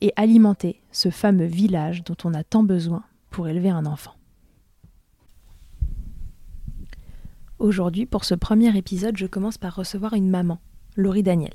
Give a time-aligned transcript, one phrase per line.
[0.00, 4.14] et alimenter ce fameux village dont on a tant besoin pour élever un enfant.
[7.58, 10.60] Aujourd'hui, pour ce premier épisode, je commence par recevoir une maman,
[10.96, 11.52] Laurie Daniel.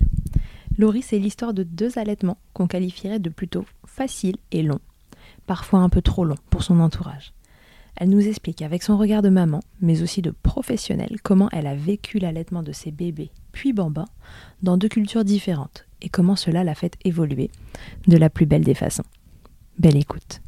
[0.77, 4.81] Laurie, c'est l'histoire de deux allaitements qu'on qualifierait de plutôt faciles et longs,
[5.45, 7.33] parfois un peu trop longs pour son entourage.
[7.95, 11.75] Elle nous explique avec son regard de maman, mais aussi de professionnelle, comment elle a
[11.75, 14.07] vécu l'allaitement de ses bébés, puis bambins,
[14.63, 17.49] dans deux cultures différentes, et comment cela l'a fait évoluer
[18.07, 19.03] de la plus belle des façons.
[19.79, 20.41] Belle écoute.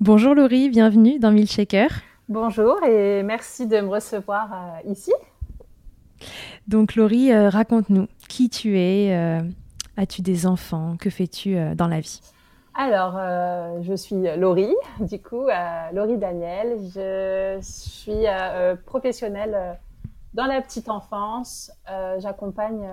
[0.00, 1.88] Bonjour Laurie, bienvenue dans Milkshaker.
[2.28, 5.12] Bonjour et merci de me recevoir euh, ici.
[6.66, 9.42] Donc Laurie, euh, raconte-nous qui tu es, euh,
[9.98, 12.20] as-tu des enfants, que fais-tu dans la vie?
[12.76, 13.20] Alors,
[13.82, 15.46] je suis Laurie, du coup,
[15.92, 16.78] Laurie Daniel.
[16.92, 18.24] Je suis
[18.84, 19.78] professionnelle
[20.32, 21.70] dans la petite enfance.
[22.18, 22.84] J'accompagne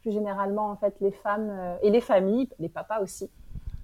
[0.00, 3.30] plus généralement en fait les femmes euh, et les familles, les papas aussi,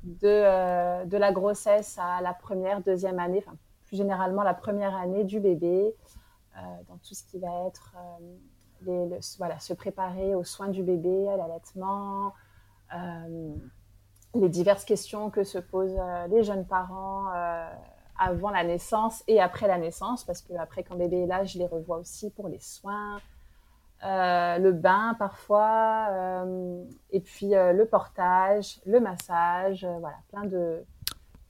[0.04, 3.56] de, euh, de la grossesse à la première, deuxième année, enfin
[3.86, 5.94] plus généralement la première année du bébé,
[6.56, 7.94] euh, dans tout ce qui va être
[8.82, 12.32] les- le- voilà, se préparer aux soins du bébé, à l'allaitement,
[14.34, 15.98] les diverses questions que se posent
[16.28, 17.26] les jeunes parents
[18.18, 21.58] avant la naissance et après la naissance, parce que après quand bébé est là, je
[21.58, 23.18] les revois aussi pour les soins,
[24.06, 30.84] euh, le bain parfois, euh, et puis euh, le portage, le massage, voilà, plein de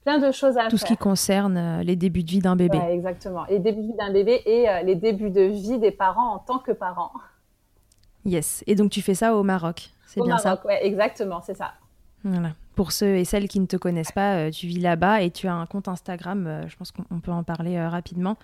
[0.03, 0.95] plein de choses à Tout ce faire.
[0.95, 2.77] qui concerne les débuts de vie d'un bébé.
[2.77, 3.45] Ouais, exactement.
[3.49, 6.59] Les débuts de vie d'un bébé et les débuts de vie des parents en tant
[6.59, 7.11] que parents.
[8.25, 8.63] Yes.
[8.67, 11.65] Et donc tu fais ça au Maroc, c'est Au bien Maroc, ouais, exactement, c'est ça.
[11.65, 11.73] ça
[12.23, 12.51] Voilà.
[12.75, 15.53] Pour ceux et celles qui ne te connaissent pas, tu vis là-bas et tu as
[15.53, 18.37] un compte Instagram, je pense qu'on on peut en parler rapidement,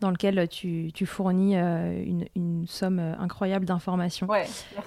[0.00, 4.46] dans lequel tu, tu fournis euh, une, une somme euh, incroyable d'informations Ouais,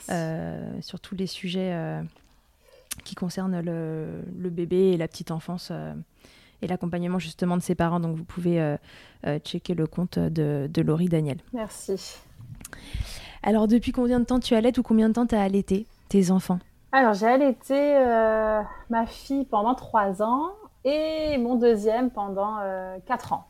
[0.09, 1.73] euh, sur tous les sujets
[3.03, 5.71] qui concernent le, le bébé et la petite enfance.
[6.61, 7.99] et l'accompagnement justement de ses parents.
[7.99, 8.75] Donc vous pouvez
[9.43, 11.37] checker le compte de, de Laurie Daniel.
[11.53, 12.17] Merci.
[13.43, 16.31] Alors depuis combien de temps tu allaites ou combien de temps tu as allaité tes
[16.31, 16.59] enfants?
[16.91, 17.75] Alors j'ai allaité
[18.89, 20.49] ma fille pendant trois ans
[20.83, 22.57] et mon deuxième pendant
[23.05, 23.45] quatre ans.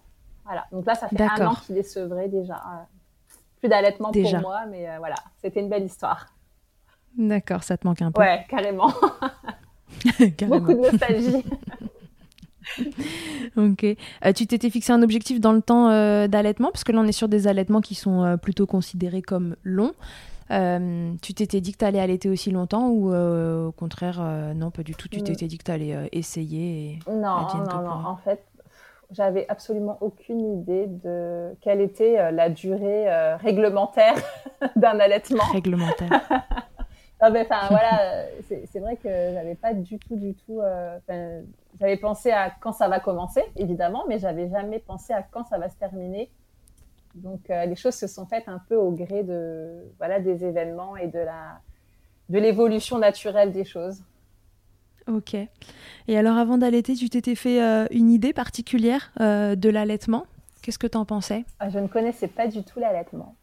[0.48, 2.62] Voilà, donc là ça fait un an qu'il est sevré déjà.
[3.60, 6.28] plus d'allaitement pour moi, mais voilà, c'était une belle histoire.
[7.18, 8.22] D'accord, ça te manque un peu.
[8.22, 8.92] Ouais, carrément.
[10.48, 11.44] Beaucoup de nostalgie.
[13.58, 13.84] ok.
[13.84, 17.08] Euh, tu t'étais fixé un objectif dans le temps euh, d'allaitement, parce que là on
[17.08, 19.94] est sur des allaitements qui sont euh, plutôt considérés comme longs.
[20.50, 24.22] tu t'étais dit que tu allais allaiter aussi longtemps ou au contraire,
[24.56, 25.08] non, pas du tout.
[25.08, 25.24] Tu mm.
[25.24, 28.06] t'étais dit que tu allais essayer Non, non, non.
[28.06, 28.44] En fait,
[29.12, 33.06] j'avais absolument aucune idée de quelle était la durée
[33.38, 34.16] réglementaire
[34.76, 35.46] d'un allaitement.
[35.54, 36.22] Réglementaire.
[37.20, 40.62] enfin voilà, c'est vrai que j'avais pas du tout, du tout.
[40.62, 41.00] Euh,
[41.80, 45.58] j'avais pensé à quand ça va commencer, évidemment, mais j'avais jamais pensé à quand ça
[45.58, 46.30] va se terminer.
[47.16, 50.96] Donc euh, les choses se sont faites un peu au gré de voilà des événements
[50.98, 51.60] et de la
[52.30, 54.04] de l'évolution naturelle des choses.
[55.08, 55.36] Ok.
[56.08, 60.26] Et alors avant d'allaiter, tu t'étais fait euh, une idée particulière de l'allaitement?
[60.62, 61.46] Qu'est-ce que tu en pensais?
[61.60, 63.36] Ah, Je ne connaissais pas du tout l'allaitement.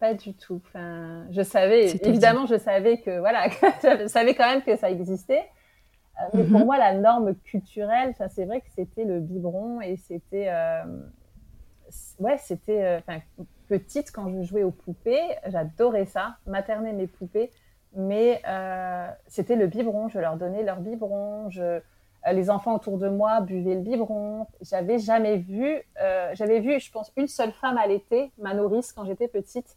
[0.00, 0.60] Pas du tout.
[0.66, 3.48] Enfin, je savais, évidemment, je savais que, voilà,
[3.82, 5.46] je savais quand même que ça existait.
[6.20, 6.66] Euh, mais pour mhm.
[6.66, 10.84] moi, la norme culturelle, c'est vrai que c'était le biberon et c'était, euh,
[12.18, 13.18] ouais, c'était, euh,
[13.68, 17.50] petite quand je jouais aux poupées, j'adorais ça, materner mes poupées,
[17.94, 18.42] mais
[19.26, 20.08] c'était le biberon.
[20.08, 21.50] Je leur donnais leur biberon.
[21.50, 21.80] Je,
[22.30, 24.46] les enfants autour de moi buvaient le biberon.
[24.60, 25.82] J'avais jamais vu,
[26.34, 29.76] j'avais vu, je pense, une seule femme allaiter, ma nourrice, quand j'étais petite.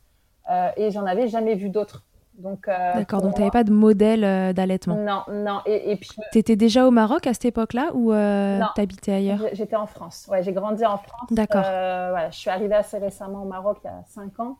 [0.49, 2.03] Euh, et j'en avais jamais vu d'autres.
[2.37, 5.59] Donc, euh, D'accord, donc tu n'avais pas de modèle euh, d'allaitement Non, non.
[5.65, 9.41] Et, et puis, tu étais déjà au Maroc à cette époque-là ou tu habitais ailleurs?
[9.53, 10.27] J'étais en France.
[10.31, 11.27] Ouais, j'ai grandi en France.
[11.31, 11.61] D'accord.
[11.61, 14.57] voilà, je suis arrivée assez récemment au Maroc il y a 5 ans.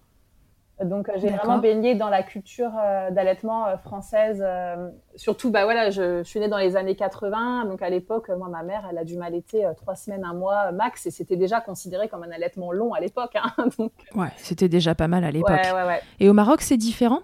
[0.83, 4.44] Donc euh, j'ai vraiment baigné dans la culture euh, d'allaitement euh, française.
[5.16, 8.63] surtout, bah voilà, je, suis née dans les années 80, donc à l'époque, moi ma
[8.63, 12.24] mère, elle a dû m'allaiter trois semaines, un mois max, et c'était déjà considéré comme
[12.24, 13.36] un allaitement long à l'époque.
[13.36, 13.92] Hein, donc...
[14.16, 15.60] Ouais, c'était déjà pas mal à l'époque.
[16.19, 17.22] Et au Maroc, c'est différent?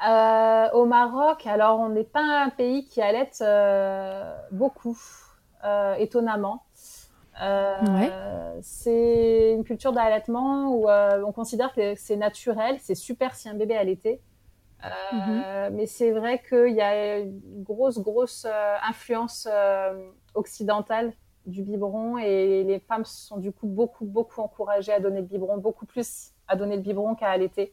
[0.00, 3.42] Au Maroc, alors on n'est pas un pays qui allaite
[4.52, 4.98] beaucoup,
[5.98, 6.62] étonnamment.
[7.40, 13.48] Euh, c'est une culture d'allaitement où euh, on considère que c'est naturel, c'est super si
[13.48, 14.20] un bébé allaité.
[14.84, 15.74] Euh, mhm.
[15.74, 18.46] Mais c'est vrai qu'il y a une grosse, grosse
[18.88, 19.48] influence
[20.34, 21.12] occidentale
[21.46, 25.56] du biberon et les femmes sont du coup beaucoup, beaucoup encouragées à donner le biberon,
[25.56, 27.72] beaucoup plus à donner le biberon qu'à allaiter.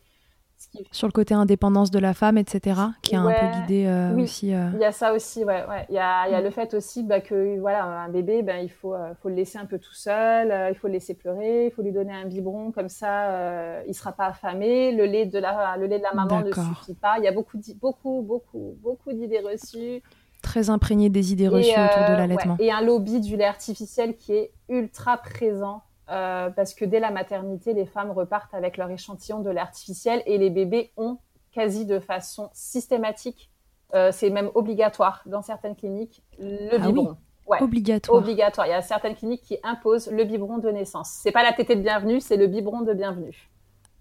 [0.91, 4.53] Sur le côté indépendance de la femme, etc., qui a un peu guidé euh, aussi.
[4.53, 4.69] Euh.
[4.73, 5.63] Il y a ça aussi, ouais.
[5.89, 8.57] Il, y a, il y a, le fait aussi bah, que voilà, un bébé, ben,
[8.57, 11.67] il faut, euh, faut le laisser un peu tout seul, il faut le laisser pleurer,
[11.67, 14.91] il faut lui donner un biberon, comme ça, il ne sera pas affamé.
[14.91, 17.17] Le lait de la, le lait de la maman ne suffit pas.
[17.19, 20.01] Il y a beaucoup, beaucoup, beaucoup, beaucoup d'idées reçues
[20.41, 22.55] très imprégné des idées reçues autour de l'allaitement.
[22.59, 27.11] et un lobby du lait artificiel qui est ultra présent euh, parce que dès la
[27.11, 31.17] maternité, les femmes repartent avec leur échantillon de l'artificiel et les bébés ont
[31.51, 33.49] quasi de façon systématique,
[33.93, 37.17] euh, c'est même obligatoire dans certaines cliniques, le ah biberon.
[37.47, 38.17] Obligatoire.
[38.17, 38.67] Obligatoire.
[38.67, 41.09] Il y a certaines cliniques qui imposent le biberon de naissance.
[41.21, 43.49] C'est pas la tétée de bienvenue, c'est le biberon de bienvenue.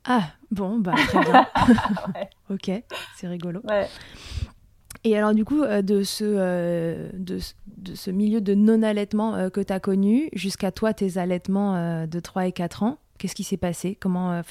[0.07, 1.47] Ah bon, bah très bien.
[2.51, 2.71] Ok,
[3.17, 3.61] c'est rigolo.
[3.69, 3.89] Ouais.
[5.07, 7.39] Et alors, du coup, euh, de, ce, euh, de,
[7.95, 12.47] ce milieu de non-allaitement euh, que tu as connu jusqu'à toi, tes allaitements de 3
[12.47, 13.97] et 4 ans, qu'est-ce qui s'est passé?
[14.01, 14.43] Comment,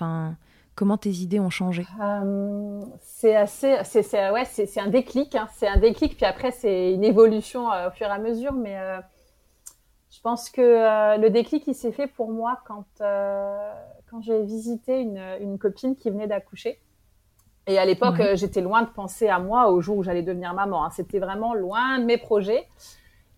[0.75, 1.85] comment tes idées ont changé?
[3.01, 3.77] C'est assez.
[3.83, 5.35] C'est ouais, c'est un déclic.
[5.35, 5.47] Hein.
[5.55, 8.53] C'est un déclic, puis après, c'est une évolution au fur et à mesure.
[8.53, 8.77] Mais
[10.11, 15.21] je pense que le déclic, il s'est fait pour moi quand, quand j'ai visité une,
[15.41, 16.79] une copine qui venait d'accoucher.
[17.67, 20.53] Et à l'époque, euh, j'étais loin de penser à moi au jour où j'allais devenir
[20.53, 20.85] maman.
[20.85, 20.89] Hein.
[20.91, 22.67] C'était vraiment loin de mes projets.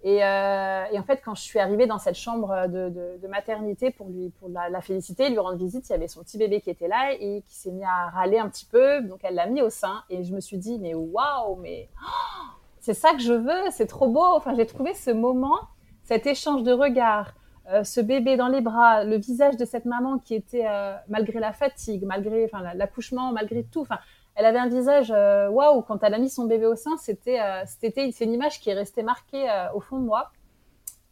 [0.04, 3.28] Et, euh, et, en fait, quand je suis arrivée dans cette chambre de, de, de
[3.28, 6.38] maternité pour lui, pour la, la, féliciter, lui rendre visite, il y avait son petit
[6.38, 9.02] bébé qui était là et qui s'est mis à râler un petit peu.
[9.02, 12.56] Donc, elle l'a mis au sein et je me suis dit, mais waouh, mais oh,
[12.80, 14.24] c'est ça que je veux, c'est trop beau.
[14.36, 15.58] Enfin, j'ai trouvé ce moment,
[16.04, 17.34] cet échange de regards,
[17.72, 21.40] euh, ce bébé dans les bras, le visage de cette maman qui était, euh, malgré
[21.40, 23.98] la fatigue, malgré enfin l'accouchement, malgré tout, enfin
[24.36, 27.40] elle avait un visage euh, waouh quand elle a mis son bébé au sein c'était
[27.40, 30.32] euh, c'était c'est une image qui est restée marquée euh, au fond de moi.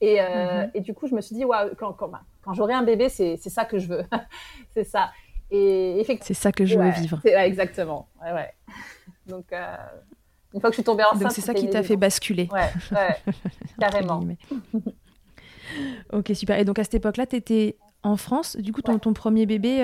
[0.01, 0.72] Et, mhm.
[0.74, 2.12] et, du coup je me suis dit waouh quand, quand,
[2.44, 4.03] quand j'aurai un bébé c'est c'est ça que je veux.
[4.74, 5.12] C'est ça.
[5.50, 7.22] Et effectivement c'est ça que je veux vivre.
[7.24, 8.10] ouais, exactement.
[8.22, 8.53] Ouais,
[9.27, 9.46] donc
[10.53, 12.50] une fois que je suis tombée enceinte donc c'est ça qui t'a fait basculer.
[12.51, 13.34] Ouais, ouais
[13.80, 14.22] carrément.
[16.12, 16.60] ok, super.
[16.60, 18.58] Et donc à cette époque-là, tu étais en France.
[18.58, 19.82] Du coup, ton, ton premier bébé,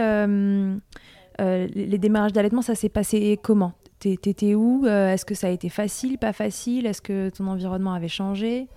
[1.40, 3.74] les démarrages d'allaitement, ça s'est passé comment?
[4.00, 4.86] T'étais où?
[4.86, 6.86] Est-ce que ça a été facile, pas facile?
[6.86, 8.68] Est-ce que ton environnement avait changé?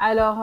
[0.00, 0.36] Alors,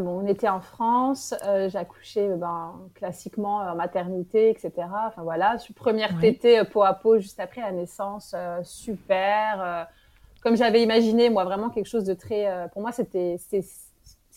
[0.00, 4.72] bon, on était en France, j'ai accouché ben, classiquement en maternité, etc.
[5.06, 9.86] Enfin voilà, première tétée peau à peau juste après la naissance, super.
[10.42, 12.68] comme j'avais imaginé, moi, vraiment quelque chose de très.
[12.72, 13.36] pour moi, c'était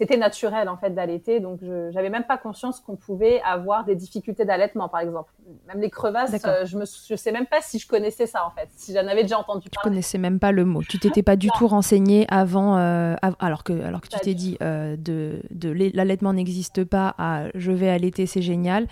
[0.02, 3.96] c'était naturel en fait d'allaiter, donc je n'avais même pas conscience qu'on pouvait avoir des
[3.96, 5.32] difficultés d'allaitement, par exemple.
[5.68, 8.50] Même les crevasses, euh, je ne je sais même pas si je connaissais ça en
[8.50, 9.84] fait, si j'en avais déjà entendu parler.
[9.84, 10.82] Tu connaissais même pas le mot.
[10.82, 14.58] Tu t'étais pas du tout renseigné avant, euh, alors que alors que tu t'es dit
[14.64, 18.88] euh, de, de l'allaitement n'existe pas à je vais allaiter, c'est génial.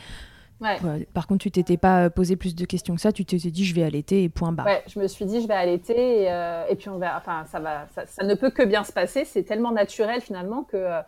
[0.62, 1.08] Ouais.
[1.13, 3.12] Par contre, tu t'étais pas posé plus de questions que ça.
[3.12, 4.66] Tu t'étais dit, je vais allaiter et point barre.
[4.66, 7.18] Ouais, je me suis dit, je vais allaiter et, euh, et puis on va.
[7.18, 7.88] Enfin, ça va.
[7.96, 9.25] Ça, ça, ne peut que bien se passer.
[9.25, 11.01] C'est tellement naturel finalement que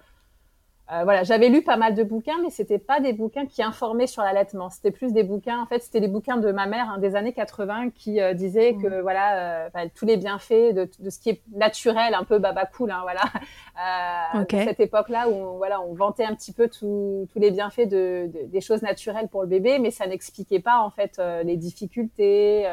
[0.91, 3.63] euh, euh, voilà, j'avais lu pas mal de bouquins, mais c'était pas des bouquins qui
[3.63, 4.69] informaient sur l'allaitement.
[4.69, 7.33] C'était plus des bouquins, en fait, c'était des bouquins de ma mère hein, des années
[7.33, 9.01] 80 qui euh, disaient que mmh.
[9.01, 12.91] voilà, euh, tous les bienfaits de, de, ce qui est naturel, un peu baba cool,
[12.91, 13.21] hein, voilà.
[13.81, 18.29] Euh, cette époque-là où on, voilà, on vantait un petit peu tous les bienfaits de,
[18.31, 22.67] de, des choses naturelles pour le bébé, mais ça n'expliquait pas en fait les difficultés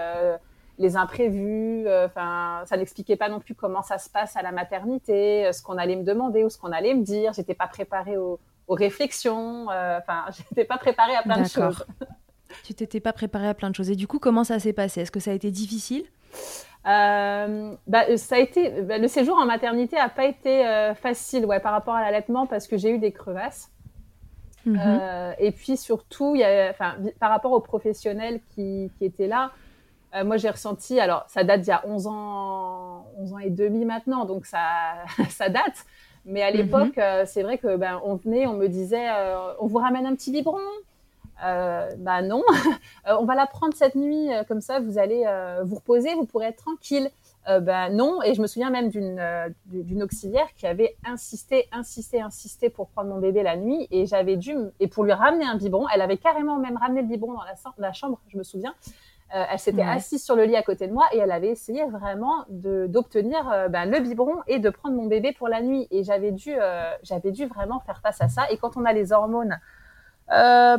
[0.79, 1.87] les imprévus.
[1.87, 5.53] Euh, enfin, ça n'expliquait pas non plus comment ça se passe à la maternité, euh,
[5.53, 7.33] ce qu'on allait me demander ou ce qu'on allait me dire.
[7.33, 9.71] J'étais pas préparée aux, réflexions.
[9.71, 11.85] Euh, enfin, j'étais pas préparée à plein de choses.
[12.65, 13.91] tu t'étais pas préparée à plein de choses.
[13.91, 15.03] Et du coup, comment ça s'est passé?
[15.03, 16.05] Est-ce que ça a été difficile?
[16.87, 20.63] Euh, bah, ça a été bah, le séjour en maternité a pas été
[20.95, 23.73] facile ouais par rapport à l'allaitement parce que j'ai eu des crevasses
[24.65, 24.79] mhm.
[24.81, 29.27] euh, et puis surtout il y a enfin par rapport aux professionnels qui, qui étaient
[29.27, 29.51] là
[30.19, 33.51] euh, moi, j'ai ressenti, alors ça date d'il y a 11 ans, 11 ans et
[33.51, 34.61] demi maintenant, donc ça,
[35.31, 35.87] ça date.
[36.25, 37.03] Mais à l'époque, mhm.
[37.03, 40.15] euh, c'est vrai que ben, on venait, on me disait, euh, on vous ramène un
[40.15, 40.59] petit biberon.
[41.41, 42.43] Bah non,
[43.07, 45.25] on va la prendre cette nuit, comme ça vous allez
[45.63, 47.13] vous reposer, vous pourrez être tranquille.
[47.47, 49.23] ben non, et je me souviens même d'une
[49.67, 54.35] d'une auxiliaire qui avait insisté, insisté, insisté pour prendre mon bébé la nuit, et j'avais
[54.35, 57.45] dû et pour lui ramener un biberon, elle avait carrément même ramené le biberon dans
[57.45, 58.75] la, la chambre, je me souviens.
[59.35, 61.85] Euh, elle s'était assise sur le lit à côté de moi et elle avait essayé
[61.85, 65.87] vraiment d'obtenir euh, ben, le biberon et de prendre mon bébé pour la nuit.
[65.91, 68.51] Et j'avais dû, euh, j'avais dû vraiment faire face à ça.
[68.51, 69.59] Et quand on a les hormones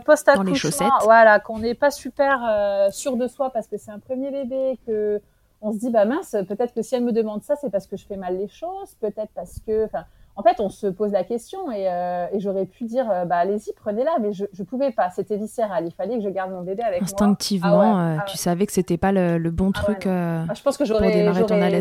[0.06, 4.80] post-accouchement, voilà, qu'on n'est pas super sûr de soi parce que c'est un premier bébé,
[4.86, 5.22] que
[5.62, 7.98] on se dit bah mince, peut-être que si elle me demande ça, c'est parce que
[7.98, 10.06] je fais mal les choses, peut-être parce que, enfin,
[10.40, 13.74] en fait, on se pose la question et, euh, j'aurais pu dire, euh, bah allez-y,
[13.74, 15.10] prenez-la, mais je, ne pouvais pas.
[15.10, 15.86] C'était viscéral.
[15.86, 17.04] Il fallait que je garde mon bébé avec moi.
[17.04, 20.78] Instinctivement, euh, ah tu savais que c'était pas le, bon ah truc ah, je pense
[20.78, 21.26] que j'aurais,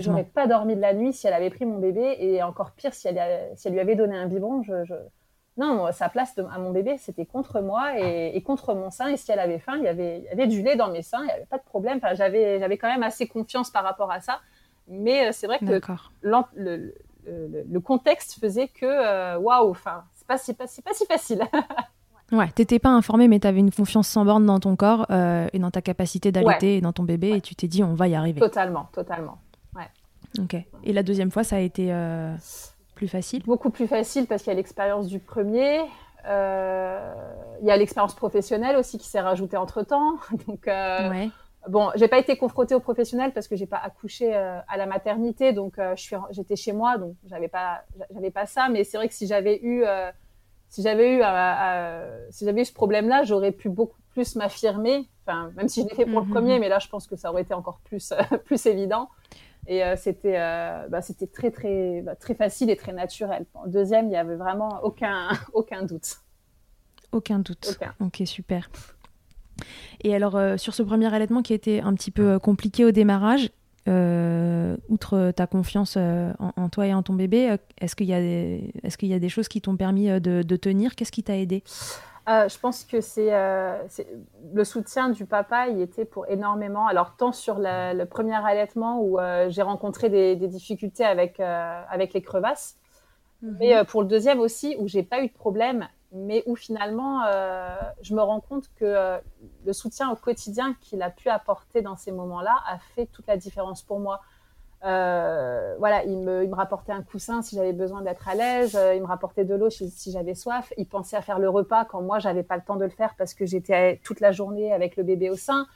[0.01, 2.95] j'aurais pas dormi de la nuit si elle avait pris mon bébé et encore pire
[2.95, 3.21] si elle,
[3.55, 4.65] si elle lui avait donné un biberon.
[4.65, 4.73] Je,
[5.57, 9.07] Non, sa place à mon bébé, c'était contre moi et, contre mon sein.
[9.07, 11.03] Et si elle avait faim, il y avait, il y avait du lait dans mes
[11.03, 11.99] seins, il n'y avait pas de problème.
[12.03, 14.41] Enfin, j'avais, j'avais quand même assez confiance par rapport à ça.
[14.89, 15.81] Mais c'est vrai que
[16.23, 16.95] le,
[17.69, 21.43] le, contexte faisait que euh, waouh, enfin, c'est pas, pas, pas si facile.
[22.31, 25.59] Ouais, t'étais pas informé, mais t'avais une confiance sans borne dans ton corps euh, et
[25.59, 28.15] dans ta capacité d'allaiter et dans ton bébé, et tu t'es dit, on va y
[28.15, 28.39] arriver.
[28.39, 29.39] Totalement, totalement.
[29.75, 29.89] Ouais.
[30.39, 30.55] Ok.
[30.85, 32.35] Et la deuxième fois, ça a été euh,
[32.95, 33.43] plus facile?
[33.45, 35.79] Beaucoup plus facile parce qu'il y a l'expérience du premier.
[36.27, 40.17] Il y a l'expérience professionnelle aussi qui s'est rajoutée entre temps.
[40.47, 41.31] Donc, ouais.
[41.67, 44.87] Bon, j'ai pas été confrontée aux professionnels parce que j'ai pas accouché euh, à la
[44.87, 48.69] maternité, donc euh, je suis, j'étais chez moi, donc j'avais pas, j'avais pas ça.
[48.69, 50.11] Mais c'est vrai que si j'avais eu, euh,
[50.69, 51.23] si j'avais eu,
[52.31, 55.09] si j'avais eu ce problème-là, j'aurais pu beaucoup plus m'affirmer.
[55.27, 56.33] Enfin, même si je l'ai fait pour le mhm.
[56.33, 59.09] premier, mais là, je pense que ça aurait été encore plus, plus évident.
[59.67, 60.39] Et c'était,
[60.89, 63.45] bah, c'était très, très, bah, très facile et très naturel.
[63.67, 66.21] le deuxième, il y avait vraiment aucun, aucun doute.
[67.13, 67.69] Aucun doute.
[67.71, 67.95] Aucun.
[68.01, 68.71] Ok, super.
[70.03, 72.91] Et alors, euh, sur ce premier allaitement qui était un petit peu euh, compliqué au
[72.91, 73.51] démarrage,
[73.89, 79.29] euh, outre ta confiance en, toi et en ton bébé, est-ce qu'il y, a des,
[79.31, 80.95] choses qui t'ont permis de, tenir?
[80.95, 81.63] Qu'est-ce qui t'a aidé?
[82.27, 86.87] Je pense que c'est le soutien du papa, il était pour énormément.
[86.87, 92.77] Alors, tant sur le premier allaitement où j'ai rencontré des, difficultés avec les crevasses,
[93.43, 93.57] mhm.
[93.61, 97.77] mais pour le deuxième aussi où j'ai pas eu de problème mais où finalement, euh,
[98.01, 99.19] je me rends compte que euh,
[99.67, 103.37] le soutien au quotidien qu'il a pu apporter dans ces moments-là a fait toute la
[103.37, 104.21] différence pour moi.
[104.85, 108.77] Euh, voilà, il me, il me, rapportait un coussin si j'avais besoin d'être à l'aise,
[108.77, 111.51] euh, il me rapportait de l'eau si, si j'avais soif, il pensait à faire le
[111.51, 114.31] repas quand moi j'avais pas le temps de le faire parce que j'étais toute la
[114.31, 115.67] journée avec le bébé au sein.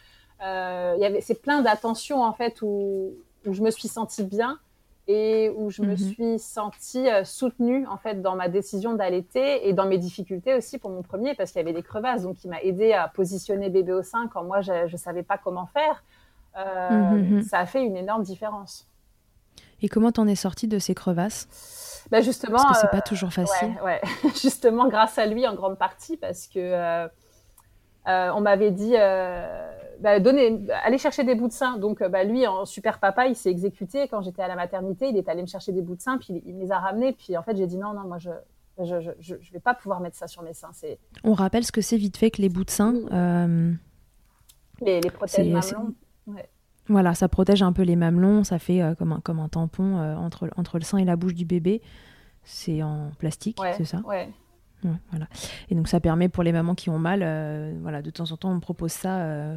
[0.44, 3.12] Euh, il y avait c'est plein d'attentions en fait où,
[3.44, 4.58] où je me suis sentie bien
[5.08, 5.96] et où je me Mhm.
[5.96, 10.78] suis sentie euh, soutenue en fait dans ma décision d'allaiter et dans mes difficultés aussi
[10.78, 13.68] pour mon premier parce qu'il y avait des crevasses donc il m'a aidé à positionner
[13.68, 16.04] bébé au sein quand moi je ne savais pas comment faire
[16.56, 17.42] Euh, Mhm.
[17.42, 18.86] ça a fait une énorme différence
[19.80, 22.04] Et comment t'en es sortie de ces crevasses?
[22.10, 23.68] Bah justement Parce que c'est euh, pas toujours facile.
[23.82, 24.30] Ouais, ouais.
[24.42, 27.08] justement grâce à lui en grande partie parce que euh,
[28.06, 28.94] on m'avait dit
[30.02, 30.18] bah,
[30.84, 31.78] allez chercher des bouts de sein.
[31.78, 35.08] Donc euh, bah, lui en super papa, il s'est exécuté quand j'étais à la maternité,
[35.08, 36.78] il est allé me chercher des bouts de sein puis il, il me les a
[36.78, 38.30] ramenés puis en fait j'ai dit non non moi je
[38.82, 41.70] je, je, je, vais pas pouvoir mettre ça sur mes seins, c'est On rappelle ce
[41.72, 42.94] que c'est vite fait que les bouts de sein.
[42.94, 43.08] Oui.
[43.12, 43.72] euh,
[44.80, 45.94] les, les protèges C'est- mamelons.
[46.88, 49.98] Voilà, ça protège un peu les mamelons, ça fait euh, comme, un, comme un tampon
[49.98, 51.80] euh, entre, entre le sein et la bouche du bébé.
[52.44, 54.00] C'est en plastique, Ouais, c'est ça?
[54.04, 54.28] ouais.
[54.84, 55.26] Ouais, voilà.
[55.68, 57.20] Et donc ça permet pour les mamans qui ont mal,
[57.82, 59.54] voilà, de temps en temps on propose ça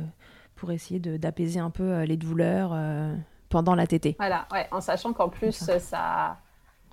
[0.55, 3.13] pour essayer d'apaiser un peu euh, les douleurs euh,
[3.49, 4.15] pendant la tétée.
[4.19, 5.79] Voilà, ouais, en sachant qu'en plus, ça.
[5.79, 6.37] ça.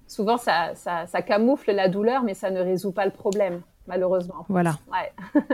[0.07, 4.45] souvent, ça, ça, ça camoufle la douleur, mais ça ne résout pas le problème, malheureusement.
[4.49, 4.77] Voilà.
[4.91, 5.13] Ouais.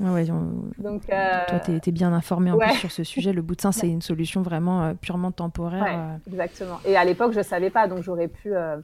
[0.00, 2.68] Ouais, ouais, on- Donc, euh, Toi, t'es es bien informé en ouais.
[2.68, 3.32] plus sur ce sujet.
[3.32, 5.84] Le bout de sein, c'est une solution vraiment euh, purement temporaire.
[5.88, 6.78] euh, exactement.
[6.84, 8.76] Et à l'époque, je savais pas, donc j'aurais pu, euh,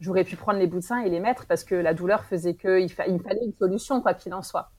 [0.00, 2.54] j'aurais pu prendre les bouts de sein et les mettre parce que la douleur faisait
[2.54, 4.70] que il, fa- il me fallait une solution, quoi qu'il en soit.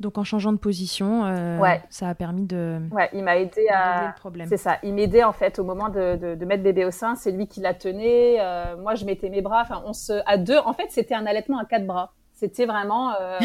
[0.00, 1.80] Donc en changeant de position, euh, Ouais.
[1.88, 4.12] ça a permis de, Ouais, il m'a aidé à.
[4.48, 4.78] C'est ça.
[4.82, 7.14] Il m'aidait en fait au moment de, de, de mettre bébé au sein.
[7.14, 8.36] C'est lui qui la tenait.
[8.40, 9.62] euh, moi, je mettais mes bras.
[9.62, 10.58] Enfin, on se à deux.
[10.58, 12.12] En fait, c'était un allaitement à quatre bras.
[12.32, 13.12] C'était vraiment.
[13.20, 13.38] euh,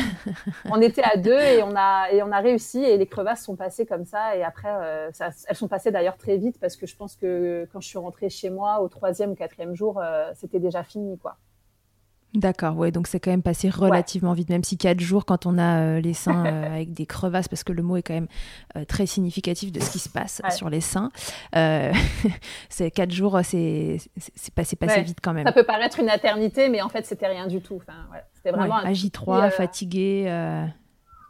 [0.72, 3.56] on était à deux et on a et on a réussi et les crevasses sont
[3.56, 4.36] passées comme ça.
[4.36, 4.70] Et après,
[5.14, 8.00] ça- elles sont passées d'ailleurs très vite parce que je pense que quand je suis
[8.00, 10.02] rentrée chez moi au troisième ou quatrième jour,
[10.34, 11.38] c'était déjà fini quoi.
[12.36, 15.58] D'accord, ouais, donc c'est quand même passé relativement vite, même si quatre jours, quand on
[15.58, 18.28] a euh, les seins euh, avec des crevasses, parce que le mot est quand même
[18.76, 20.52] euh, très significatif de ce qui se passe Ouais.
[20.52, 21.12] sur les seins,
[22.70, 23.98] c'est quatre jours, c'est
[24.54, 25.04] passé, passé Ouais.
[25.04, 25.46] vite quand même.
[25.46, 27.78] Ça peut paraître une éternité, mais en fait, c'était rien du tout.
[27.78, 30.32] Enfin, ouais, c'était vraiment Ouais, un AJ3, euh, fatigué,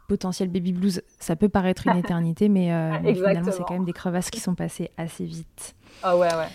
[0.06, 2.66] potentiel baby blues, ça peut paraître une éternité, mais,
[3.14, 5.74] finalement, c'est quand même des crevasses qui sont passées assez vite.
[6.02, 6.26] Ah ouais.
[6.26, 6.48] ouais.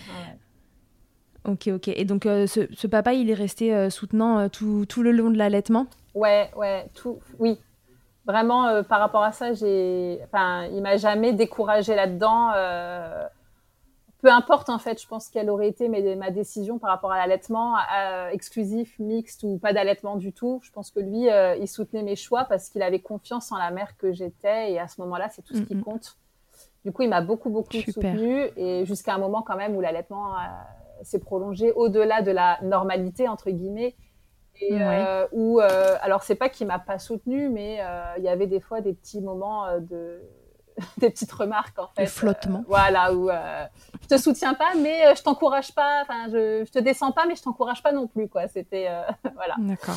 [1.46, 1.88] Ok, ok.
[1.88, 5.12] Et donc, euh, ce, ce papa, il est resté euh, soutenant euh, tout, tout le
[5.12, 5.86] long de l'allaitement?
[6.14, 7.58] Ouais, ouais, tout, oui.
[8.24, 12.50] Vraiment, par rapport à ça, j'ai, enfin, il m'a jamais découragé là-dedans.
[14.20, 17.18] peu importe en fait, je pense quelle aurait été mes- ma décision par rapport à
[17.18, 17.76] l'allaitement,
[18.32, 20.58] exclusif, mixte ou pas d'allaitement du tout.
[20.64, 21.28] Je pense que lui,
[21.60, 24.88] il soutenait mes choix parce qu'il avait confiance en la mère que j'étais et à
[24.88, 26.16] ce moment-là, c'est tout ce qui compte.
[26.84, 28.14] Du coup, il m'a beaucoup, beaucoup Super.
[28.14, 30.34] soutenu et jusqu'à un moment quand même où l'allaitement
[31.02, 33.94] s'est prolongé au-delà de la normalité entre guillemets
[34.60, 35.04] et Ouais.
[35.06, 38.46] euh, où euh, alors c'est pas qu'il m'a pas soutenu mais euh, il y avait
[38.46, 40.22] des fois des petits moments euh, de
[40.98, 42.64] des petites remarques en fait De flottement.
[42.68, 43.28] Voilà où
[44.02, 47.34] je te soutiens pas mais je t'encourage pas enfin je, je te descends pas mais
[47.36, 48.88] je t'encourage pas non plus quoi c'était
[49.34, 49.96] voilà D'accord.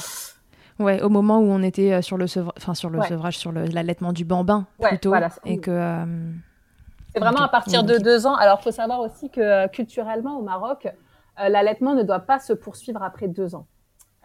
[0.80, 3.08] Ouais, au moment où on était sur le sevra- enfin sur le Ouais.
[3.10, 5.28] sevrage, sur le- l'allaitement du bambin Ouais, plutôt, voilà.
[5.46, 6.06] et que
[7.14, 8.36] C'est vraiment à partir de deux ans.
[8.36, 12.54] Alors, faut savoir aussi que euh, culturellement, au Maroc, euh, l'allaitement ne doit pas se
[12.54, 13.66] poursuivre après deux ans.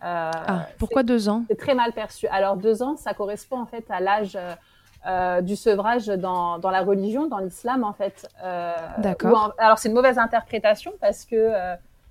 [0.02, 1.44] Euh, ah, pourquoi deux ans?
[1.48, 2.26] c'est très mal perçu.
[2.28, 4.36] Alors, deux ans, ça correspond en fait à l'âge
[5.06, 8.28] euh, du sevrage dans, dans la religion, dans l'islam, en fait.
[8.98, 9.52] D'accord.
[9.58, 11.52] en- alors, c'est une mauvaise interprétation parce que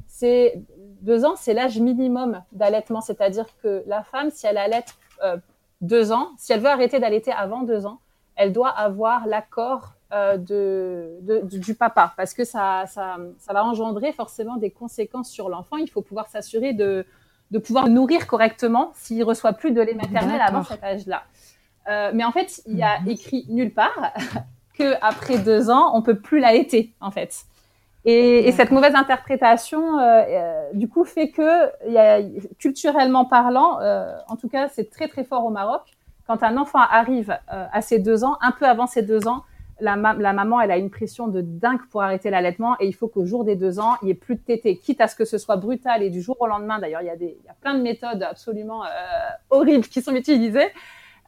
[0.07, 0.61] c'est
[1.01, 3.01] deux ans, c'est l'âge minimum d'allaitement.
[3.01, 5.37] C'est-à-dire que la femme, si elle allaite euh,
[5.81, 7.99] deux ans, si elle veut arrêter d'allaiter avant deux ans,
[8.35, 13.65] elle doit avoir l'accord euh, de, de- du- papa parce que ça, ça, ça va
[13.65, 15.77] engendrer forcément des conséquences sur l'enfant.
[15.77, 17.05] Il faut pouvoir s'assurer de,
[17.51, 21.23] de pouvoir le nourrir correctement s'il reçoit plus de lait maternel avant cet âge-là.
[21.89, 23.09] Euh, mais en fait, il y a Mhm.
[23.09, 24.13] écrit nulle part
[24.77, 27.43] que après deux ans, on peut plus l'allaiter en fait.
[28.05, 32.19] Et, et cette mauvaise interprétation, euh, euh, du coup, fait que, il y a,
[32.59, 35.81] culturellement parlant, euh, en tout cas, c'est très très fort au Maroc.
[36.27, 39.43] Quand un enfant arrive à ses deux ans, un peu avant ses deux ans,
[39.83, 42.93] la, ma- la maman, elle a une pression de dingue pour arrêter l'allaitement et il
[42.93, 45.15] faut qu'au jour des deux ans, il n'y ait plus de tétée, quitte à ce
[45.15, 46.79] que ce soit brutal et du jour au lendemain.
[46.79, 48.87] D'ailleurs, il y a des, il y a plein de méthodes absolument euh,
[49.49, 50.69] horribles qui sont utilisées.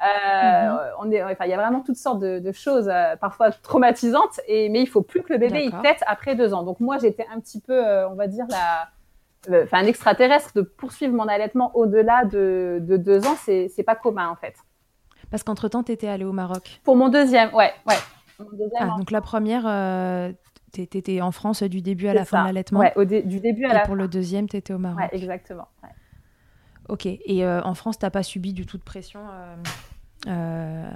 [0.05, 3.51] Euh, on est, enfin, il y a vraiment toutes sortes de, de choses, euh, parfois
[3.51, 5.83] traumatisantes, et mais il faut plus que le bébé il D'accord.
[5.83, 6.63] tète après deux ans.
[6.63, 11.13] Donc moi, j'étais un petit peu, on va dire la, enfin un extraterrestre de poursuivre
[11.13, 14.55] mon allaitement au-delà de, de deux ans, c'est pas commun en fait.
[15.31, 16.81] Parce qu'entre-temps, tu étais allée au Maroc.
[16.83, 17.95] Pour mon deuxième, ouais, ouais.
[18.79, 20.31] Ah, donc la première, euh,
[20.73, 22.81] tu étais en France du début à la fin de l'allaitement.
[22.81, 24.01] Ouais, dé- du début à Et la pour fin.
[24.03, 24.99] le deuxième, tu étais au Maroc.
[24.99, 25.67] Ouais, exactement.
[25.83, 25.89] ouais.
[26.87, 27.05] Ok.
[27.05, 29.55] Et euh, en France, t'as pas subi du tout de pression euh,
[30.27, 30.89] euh,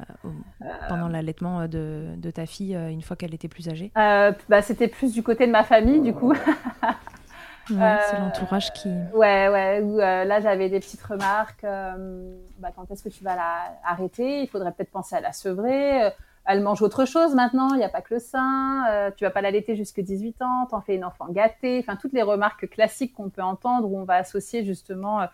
[0.87, 3.91] pendant l'allaitement de, de ta fille une fois qu'elle était plus âgée?
[3.95, 6.33] Bah, c'était plus du côté de ma famille, du coup.
[7.67, 8.93] c'est l'entourage qui.
[9.13, 9.81] Ouais, ouais.
[9.81, 11.63] Où, là, j'avais des petites remarques.
[11.63, 14.41] Bah, quand est-ce que tu vas la arrêter?
[14.41, 16.11] Il faudrait peut-être penser à la sevrer
[16.49, 19.29] elle mange autre chose maintenant, il n'y a pas que le sein, euh, tu vas
[19.29, 23.13] pas l'allaiter jusqu'à 18 ans, t'en fais une enfant gâtée, enfin toutes les remarques classiques
[23.13, 25.25] qu'on peut entendre où on va associer justement euh,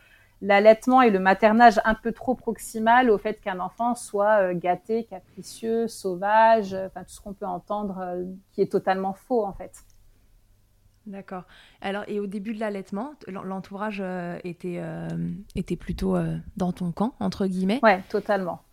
[0.42, 5.06] l'allaitement et le maternage un peu trop proximal au fait qu'un enfant soit euh, gâté,
[5.06, 8.18] capricieux, sauvage, enfin tout ce qu'on peut entendre
[8.52, 9.86] qui est totalement faux en fait.
[11.06, 11.44] D'accord.
[11.80, 14.04] Alors, et au début de l'allaitement, l'entourage
[14.44, 14.82] était,
[15.56, 16.18] était plutôt
[16.58, 17.80] dans ton camp, entre guillemets?
[17.84, 18.64] Ouais, totalement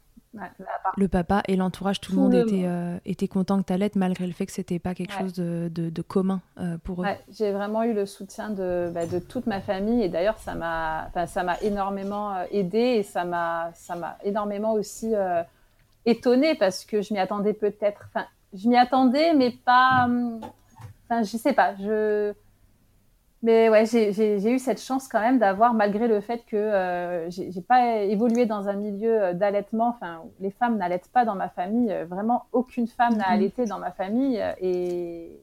[0.96, 4.26] le papa et l'entourage, tout, le monde, était, euh, était content que tu allaites malgré
[4.26, 7.06] le fait que c'était pas quelque chose de, de, commun euh, pour eux.
[7.30, 11.10] j'ai vraiment eu le soutien de, bah, de toute ma famille et d'ailleurs ça m'a
[11.26, 15.12] ça m'a énormément euh, aidé et ça m'a ça m'a énormément aussi
[16.06, 18.08] étonnée parce que je m'y attendais peut-être.
[18.08, 20.04] Enfin, je m'y attendais mais pas.
[20.06, 20.40] Hum,
[21.04, 21.74] enfin, je sais pas.
[21.76, 22.32] Je
[23.42, 27.60] mais ouais, j'ai eu cette chance quand même d'avoir, malgré le fait que euh, j'ai
[27.60, 31.92] pas évolué dans un milieu euh, d'allaitement, enfin, les femmes n'allaitent pas dans ma famille,
[31.92, 33.34] euh, vraiment aucune femme n'a mhm.
[33.34, 35.40] allaité dans ma famille, et,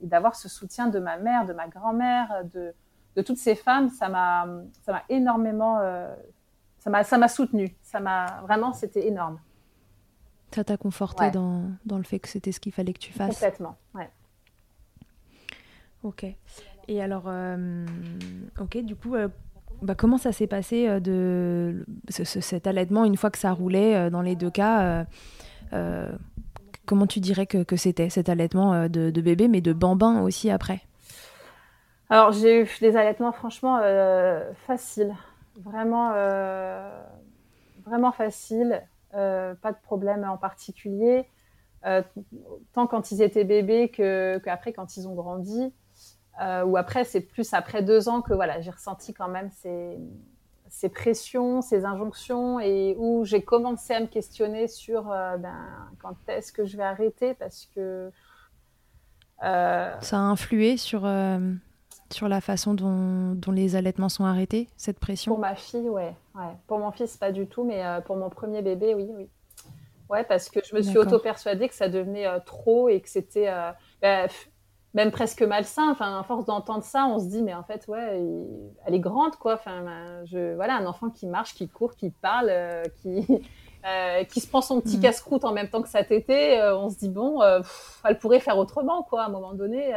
[0.00, 2.72] d'avoir ce soutien de ma mère, de ma grand-mère, de,
[3.16, 4.46] de, toutes ces femmes, ça m'a
[5.10, 5.78] énormément,
[6.86, 9.38] m'a ça m'a soutenue, ça m'a vraiment, c'était énorme.
[10.54, 13.34] Ça t'a conforté dans, dans, le fait que c'était ce qu'il fallait que tu fasses.
[13.34, 14.08] Complètement, ouais.
[16.02, 16.24] Ok.
[16.90, 17.86] Et alors, euh,
[18.60, 19.28] ok, du coup, euh,
[19.80, 24.22] bah, comment ça s'est passé euh, de cet allaitement une fois que ça roulait dans
[24.22, 25.06] les deux cas
[26.86, 30.80] Comment tu dirais que, c'était cet allaitement de, bébé, mais de bambin aussi après?
[32.08, 33.80] Alors, j'ai eu des allaitements franchement
[34.66, 35.14] faciles,
[35.62, 36.10] vraiment,
[37.86, 41.28] vraiment faciles, pas de problème en particulier.
[41.84, 45.72] tant quand ils étaient bébés qu'après quand ils ont grandi.
[46.40, 49.98] Euh, ou après, c'est plus après deux ans que voilà, j'ai ressenti quand même ces,
[50.68, 55.54] ces, pressions, ces injonctions, et où j'ai commencé à me questionner sur euh, ben,
[56.00, 58.10] quand est-ce que je vais arrêter, parce que...
[59.42, 61.08] Euh, Ça a influé sur,
[62.10, 65.32] sur la façon dont, dont, les allaitements sont arrêtés, cette pression?
[65.32, 66.14] Pour ma fille, ouais.
[66.34, 66.56] ouais.
[66.66, 69.28] Pour mon fils, pas du tout, mais pour mon premier bébé, oui, oui.
[70.08, 73.50] Ouais, parce que je me suis auto-persuadée que ça devenait trop et que c'était...
[74.02, 74.28] Ben,
[74.94, 75.90] même presque malsain.
[75.90, 78.20] Enfin, à force d'entendre ça, on se dit, mais en fait, ouais,
[78.86, 79.54] elle est grande, quoi.
[79.54, 83.26] Enfin, ben, je, voilà, un enfant qui marche, qui court, qui parle, euh, qui,
[83.86, 85.02] euh, qui se prend son petit mm.
[85.02, 86.60] casse-croûte en même temps que sa tétée.
[86.60, 87.40] Euh, on se dit, bon,
[88.04, 89.94] elle pourrait faire autrement, quoi, à un moment donné.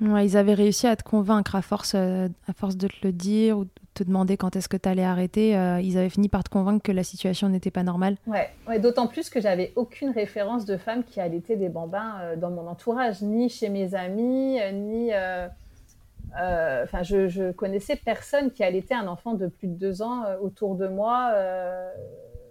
[0.00, 3.66] Ils avaient réussi à te convaincre à force, à force de te le dire ou
[3.98, 6.82] te demander quand est-ce que tu allais arrêter, euh, ils avaient fini par te convaincre
[6.82, 8.16] que la situation n'était pas normale.
[8.26, 12.36] Ouais, ouais d'autant plus que j'avais aucune référence de femme qui allaitaient des bambins euh,
[12.36, 15.10] dans mon entourage, ni chez mes amis, euh, ni.
[16.84, 20.76] Enfin, je, je, connaissais personne qui allaitait un enfant de plus de deux ans autour
[20.76, 21.32] de moi.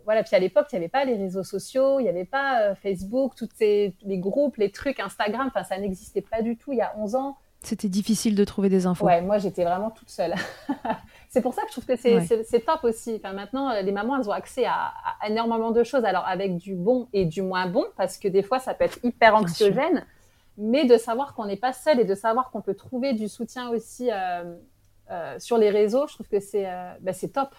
[0.08, 2.74] Voilà, puis à l'époque, il n'y avait pas les réseaux sociaux, il n'y avait pas
[2.76, 6.82] Facebook, tous les groupes, les trucs, Instagram, enfin, ça n'existait pas du tout il y
[6.82, 7.38] a 11 ans.
[7.62, 9.06] C'était difficile de trouver des infos.
[9.06, 10.34] Ouais, moi j'étais vraiment toute seule.
[11.30, 13.16] c'est pour ça que je trouve que c'est top aussi.
[13.18, 14.94] Enfin, maintenant, les mamans, elles ont accès à,
[15.28, 18.60] énormément de choses, alors avec du bon et du moins bon, parce que des fois,
[18.60, 20.06] ça peut être hyper anxiogène,
[20.58, 23.70] mais de savoir qu'on n'est pas seul et de savoir qu'on peut trouver du soutien
[23.70, 24.56] aussi euh,
[25.12, 27.54] euh, sur les réseaux, je trouve que c'est euh, bah, top.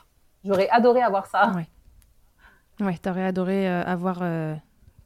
[0.44, 1.52] J'aurais adoré avoir ça.
[1.54, 1.66] Ouais,
[2.80, 4.22] ouais t'aurais adoré avoir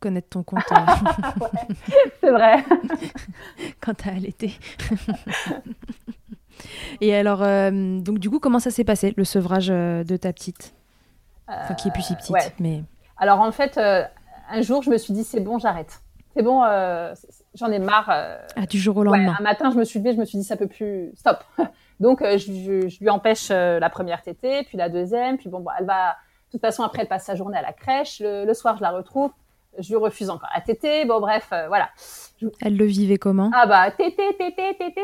[0.02, 0.64] connaître ton compte.
[2.20, 2.56] c'est vrai.
[3.80, 4.52] Quand t'as allaité.
[7.00, 10.32] Et alors, euh, donc du coup, comment ça s'est passé, le sevrage euh, de ta
[10.32, 10.74] petite?
[11.48, 12.82] Enfin, qui est plus si petite, mais...
[13.18, 14.04] Alors en fait, euh,
[14.50, 16.00] un jour, je me suis dit, c'est bon, j'arrête.
[16.35, 16.62] C'est bon,
[17.54, 18.08] j'en ai marre.
[18.08, 19.37] ah, du jour au lendemain.
[19.38, 21.12] un matin, je me suis levée, je me suis dit, ça peut plus...
[21.14, 21.44] Stop
[22.00, 26.16] Donc, je, lui empêche la première tétée, puis la deuxième, puis bon, bah, elle va...
[26.53, 28.21] De toute façon, après, elle passe sa journée à la crèche.
[28.21, 29.31] Le, soir, je la retrouve
[29.79, 31.07] je lui refuse encore la tétée.
[31.07, 31.88] Bon, bref, voilà.
[32.61, 33.51] Elle le vivait comment?
[33.55, 35.01] Ah bah, tété, tété, tété.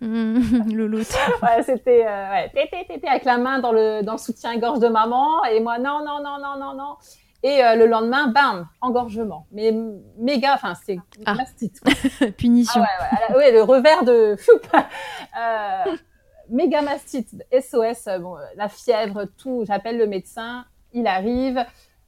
[0.00, 1.08] Mmh, Louloute.
[1.42, 4.88] ouais, c'était euh, ouais, tété, tété, avec la main dans le, dans le soutien-gorge de
[4.88, 5.44] maman.
[5.46, 6.96] Et moi, non, non, non, non, non, non.
[7.42, 9.46] Et euh, le lendemain, bam, engorgement.
[9.52, 9.72] Mais
[10.18, 11.36] méga, enfin, c'est ah.
[12.38, 12.82] Punition.
[12.82, 14.36] Ah, ouais, ouais, ouais, le revers de...
[16.50, 19.64] euh, méga mastite, SOS, bon, la fièvre, tout.
[19.66, 21.64] J'appelle le médecin, il arrive.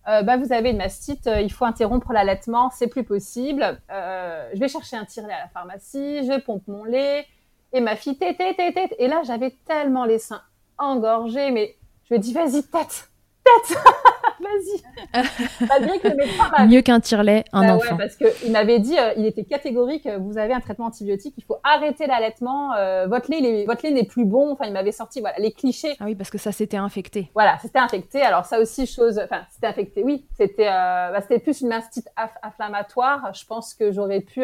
[0.08, 3.80] Euh, bah, vous avez une mastite, euh, il faut interrompre l'allaitement, c'est plus possible.
[3.90, 7.26] Euh, je vais chercher un tirelet à la pharmacie, je pompe mon lait,
[7.72, 8.88] et ma fille tété, tété.
[9.02, 10.42] Et là, j'avais tellement les seins
[10.78, 13.10] engorgés, mais je lui ai dit, vas-y, tête,
[13.44, 13.78] tête
[15.60, 16.68] Vas-y.
[16.68, 17.96] Mieux qu'un tire-lait, un bah enfant.
[17.96, 21.34] Ouais, parce qu'il m'avait dit, euh, il était catégorique, euh, vous avez un traitement antibiotique,
[21.36, 24.52] il faut arrêter l'allaitement, euh, votre lait, votre lait n'est plus bon.
[24.52, 25.96] Enfin, il m'avait sorti voilà, les clichés.
[26.00, 27.30] Ah oui, parce que ça s'était infecté.
[27.34, 28.22] Voilà, c'était infecté.
[28.22, 30.02] Alors ça aussi, chose, enfin, c'était infecté.
[30.04, 32.08] Oui, c'était, euh, bah, c'était plus une mastite
[32.42, 33.32] inflammatoire.
[33.34, 34.42] Je pense que j'aurais pu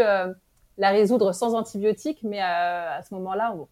[0.79, 3.69] la résoudre sans antibiotiques, mais à ce moment-là, on-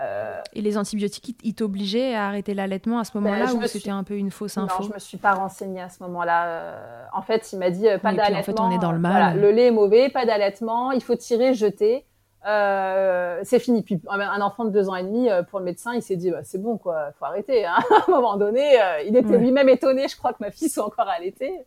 [0.00, 3.78] euh, Et les antibiotiques, ils- t'obligeaient à arrêter l'allaitement à ce moment-là Ben, ou c'était
[3.80, 6.46] suis- un peu une fausse non, info je me suis pas renseignée à ce moment-là.
[6.46, 8.54] Euh, en fait, il m'a dit euh, pas Oui, puis, en d'allaitement.
[8.54, 9.12] fait, on est dans le mal.
[9.12, 10.92] voilà, le lait est mauvais, pas d'allaitement.
[10.92, 12.06] Il faut tirer, jeter.
[12.44, 13.82] C'est fini.
[13.82, 16.42] Puis un enfant de deux ans et demi, pour le médecin, il s'est dit bah,
[16.42, 17.64] c'est bon quoi, faut arrêter.
[17.66, 17.76] Hein.
[17.90, 18.76] à un moment donné,
[19.06, 19.38] il était Ouais.
[19.38, 20.08] lui-même étonné.
[20.08, 21.60] Je crois que ma fille soit encore allaitée.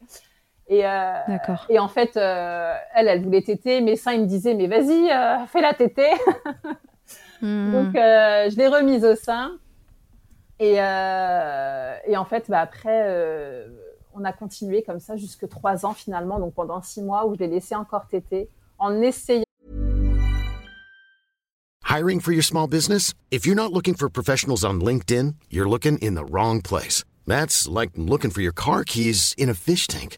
[0.67, 1.65] Et, euh, D'accord.
[1.69, 3.81] et en fait, euh, elle, elle voulait téter.
[3.81, 6.09] Mes seins, ils me disaient mais vas-y, euh, fais-la téter.
[7.41, 7.71] Hmm.
[7.71, 9.57] Donc, euh, je l'ai remise au sein.
[10.59, 13.67] Et, euh, et en fait, bah, après, euh,
[14.13, 17.39] on a continué comme ça jusque trois ans finalement, donc pendant six mois où je
[17.39, 19.43] l'ai laissé encore téter, en essayant.
[21.83, 23.13] Hiring for your small business?
[23.31, 27.03] If you're not looking for professionals on LinkedIn, you're looking in the wrong place.
[27.27, 30.17] That's like looking for your car keys in a fish tank.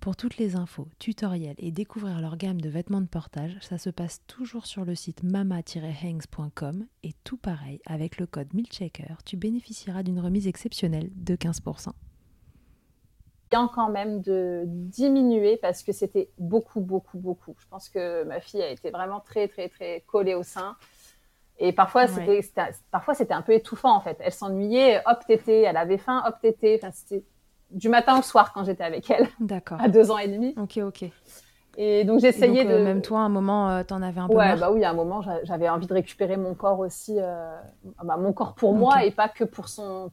[0.00, 3.88] Pour toutes les infos, tutoriels et découvrir leur gamme de vêtements de portage, ça se
[3.88, 10.02] passe toujours sur le site mama-hangs.com et tout pareil, avec le code MILCHECKER, tu bénéficieras
[10.02, 11.92] d'une remise exceptionnelle de 15%.
[13.50, 17.54] quand même de diminuer parce que c'était beaucoup, beaucoup, beaucoup.
[17.60, 20.76] Je pense que ma fille a été vraiment très, très, très collée au sein.
[21.60, 24.16] Et parfois, c'était, c'était- parfois, c'était un peu étouffant, en fait.
[24.18, 26.34] Elle s'ennuyait, hop, tété, elle avait faim, hop.
[26.42, 27.22] Enfin, c'était
[27.74, 29.80] du matin au soir quand j'étais avec elle, D'accord.
[29.80, 30.54] à deux ans et demi.
[30.58, 31.04] Ok, ok.
[31.76, 32.84] Et donc, j'essayais euh, de...
[32.84, 34.58] même toi, à un moment, euh, t'en avais un peu Ouais, marre.
[34.58, 37.56] bah oui, à un moment, j'a- j'avais envie de récupérer mon corps aussi, euh,
[38.04, 40.12] bah, mon corps pour moi et pas que pour son,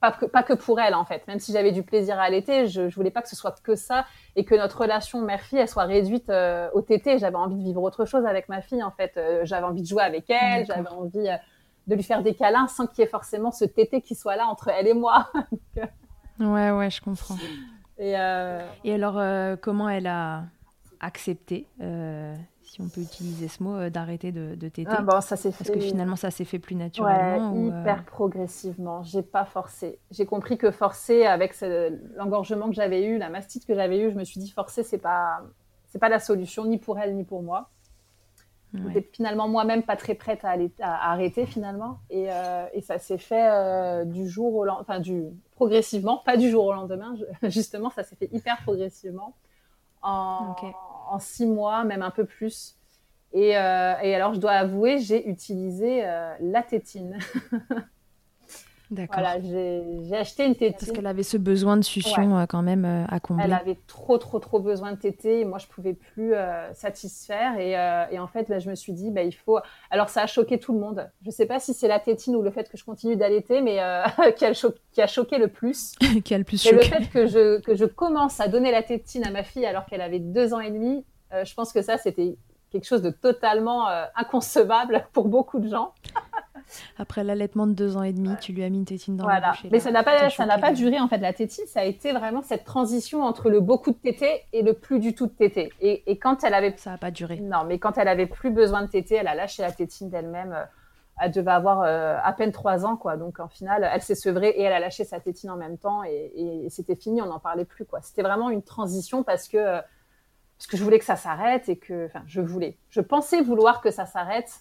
[0.00, 1.24] pas que, pas que pour elle en fait.
[1.28, 3.76] Même si j'avais du plaisir à allaiter, je, je voulais pas que ce soit que
[3.76, 6.32] ça et que notre relation mère-fille elle soit réduite
[6.74, 7.18] au tété.
[7.18, 9.18] J'avais envie de vivre autre chose avec ma fille en fait.
[9.44, 11.28] J'avais envie de jouer avec elle, j'avais envie
[11.86, 14.46] de lui faire des câlins sans qu'il y ait forcément ce tété qui soit là
[14.46, 15.28] entre elle et moi.
[16.40, 17.40] Ouais, ouais, je comprends.
[17.98, 20.46] Et euh, Et alors, euh, comment elle a
[21.00, 25.20] accepté, euh, si on peut utiliser ce mot, euh, d'arrêter de, de téter ah, bon,
[25.20, 28.04] ça s'est Parce que fait- finalement, ça s'est fait plus Ouais, naturellement ou, euh, hyper
[28.04, 29.02] progressivement.
[29.04, 30.00] J'ai pas forcé.
[30.10, 34.10] J'ai compris que forcer avec ce- l'engorgement que j'avais eu, la mastite que j'avais eu,
[34.10, 35.40] je me suis dit forcer c'est pas
[35.86, 37.70] c'est pas la solution ni pour elle ni pour moi.
[38.74, 39.00] ouais.
[39.00, 42.98] J'étais finalement moi-même pas très prête à, aller- à arrêter finalement et, euh, et ça
[42.98, 45.24] s'est fait euh, du jour au lendemain, enfin du
[45.58, 47.16] progressivement, pas du jour au lendemain.
[47.18, 49.34] je- justement, ça s'est fait hyper progressivement
[50.02, 50.54] en,
[51.18, 52.76] six mois, même un peu plus.
[53.32, 57.18] Et, euh, et alors, je dois avouer, j'ai utilisé euh, la tétine.
[58.90, 59.20] D'accord.
[59.20, 60.78] Voilà, j'ai acheté une tétine.
[60.78, 63.44] Parce qu'elle avait ce besoin de succion euh, quand même euh, à combler.
[63.44, 65.40] Elle avait trop, trop, trop besoin de téter.
[65.40, 67.58] Et moi, je pouvais plus euh, satisfaire.
[67.58, 69.58] Et, euh, et en fait, bah, je me suis dit, bah, il faut.
[69.90, 71.10] Alors, ça a choqué tout le monde.
[71.22, 73.78] Je sais pas si c'est la tétine ou le fait que je continue d'allaiter, mais
[74.36, 75.94] qui, a cho- qui a choqué le plus.
[76.24, 76.88] qui a le plus Et le choqué.
[76.96, 80.00] fait que je, que je commence à donner la tétine à ma fille alors qu'elle
[80.00, 81.04] avait deux ans et demi,
[81.44, 82.36] je pense que ça, c'était
[82.70, 85.92] quelque chose de totalement inconcevable pour beaucoup de gens.
[86.98, 89.40] Après l'allaitement de deux ans et demi, tu lui as mis une tétine dans voilà.
[89.40, 89.66] la bouche.
[89.70, 91.18] Mais ça n'a pas, ça n'a pas duré en fait.
[91.18, 94.74] La tétine, ça a été vraiment cette transition entre le beaucoup de tété et le
[94.74, 95.72] plus du tout de tété.
[95.80, 97.36] Et, et quand elle avait Ça n'a pas duré.
[97.40, 100.52] Non, mais quand elle avait plus besoin de téter, elle a lâché la tétine d'elle-même.
[100.52, 100.64] Euh,
[101.20, 103.16] Elle devait avoir euh, à peine trois ans, quoi.
[103.16, 106.04] Donc, en final, elle s'est sevrée et elle a lâché sa tétine en même temps.
[106.04, 106.30] Et,
[106.64, 108.00] et c'était fini, on n'en parlait plus, quoi.
[108.02, 109.80] C'était vraiment une transition parce que, euh,
[110.56, 112.76] parce que je voulais que ça s'arrête et que, enfin, je voulais.
[112.90, 114.60] Je pensais vouloir que ça s'arrête.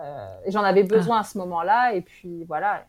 [0.00, 1.94] Euh, et j'en avais besoin à ce moment-là.
[1.94, 2.84] Et puis, voilà,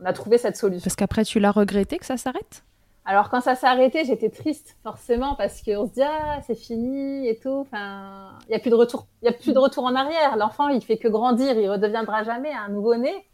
[0.00, 0.84] on a trouvé cette solution.
[0.84, 2.64] Parce qu'après, tu l'as regretté que ça s'arrête?
[3.06, 7.26] Alors quand ça s'est arrêté, j'étais triste forcément parce qu'on se dit ah c'est fini
[7.26, 7.60] et tout.
[7.60, 10.36] Enfin, il y a plus de retour, il y a plus de retour en arrière.
[10.36, 13.26] L'enfant, il fait que grandir, il redeviendra jamais un nouveau-né.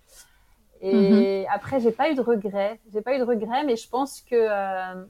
[0.82, 2.80] Et après, j'ai pas eu de regrets.
[2.92, 5.04] J'ai pas eu de regrets, mais je pense que euh,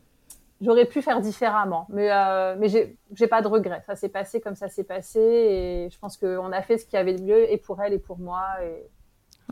[0.60, 1.86] j'aurais pu faire différemment.
[1.90, 3.82] Mais euh, mais j'ai pas de regrets.
[3.86, 6.96] Ça s'est passé comme ça s'est passé et je pense qu'on a fait ce qui
[6.96, 8.44] avait de mieux et pour elle et pour moi.
[8.64, 8.88] Et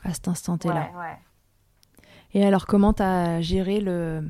[0.03, 1.19] à cet instant ouais, là ouais.
[2.35, 4.23] Et alors, comment tu as géré le,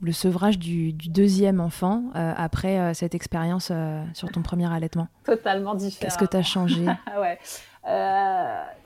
[0.00, 4.70] le sevrage du, du deuxième enfant euh, après euh, cette expérience euh, sur ton premier
[4.72, 5.06] allaitement?
[5.24, 6.00] Totalement différent.
[6.02, 6.86] Qu'est-ce que tu as changé?
[7.06, 7.38] Ah ouais.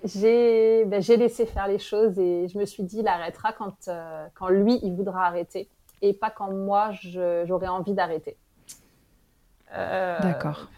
[0.05, 3.91] J'ai ben, j'ai laissé faire les choses et je me suis dit il arrêtera quand,
[4.35, 5.69] quand lui il voudra arrêter
[6.03, 8.37] et pas quand moi j'aurais envie d'arrêter.
[9.75, 10.69] Euh, D'accord.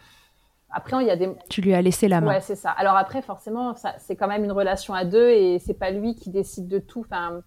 [0.71, 2.27] Après il y a des Tu lui as laissé la main.
[2.27, 2.71] ouais c'est ça.
[2.71, 6.29] Alors après forcément c'est quand même une relation à deux et c'est pas lui qui
[6.29, 7.01] décide de tout.
[7.01, 7.41] Enfin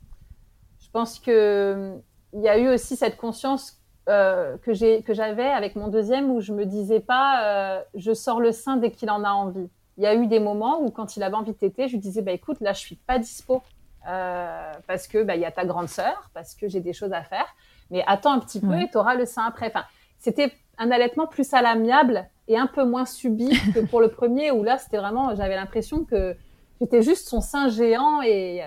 [0.81, 1.95] je pense que
[2.33, 6.31] il y a eu aussi cette conscience euh, que j'ai que j'avais avec mon deuxième
[6.31, 9.69] où je me disais pas euh, je sors le sein dès qu'il en a envie.
[9.99, 12.01] Il y a eu des moments où quand il avait envie de téter, je lui
[12.01, 13.63] disais bah écoute là je suis pas dispo
[14.09, 17.13] euh, parce que bah il y a ta grande sœur parce que j'ai des choses
[17.13, 17.47] à faire
[17.91, 18.85] mais attends un petit peu Ouais.
[18.85, 19.67] et tu auras le sein après.
[19.69, 19.85] Enfin
[20.19, 24.51] c'était un allaitement plus à l'amiable et un peu moins subi que pour le premier
[24.51, 26.37] où là c'était vraiment j'avais l'impression que
[26.81, 28.67] j'étais juste son sein géant et, euh,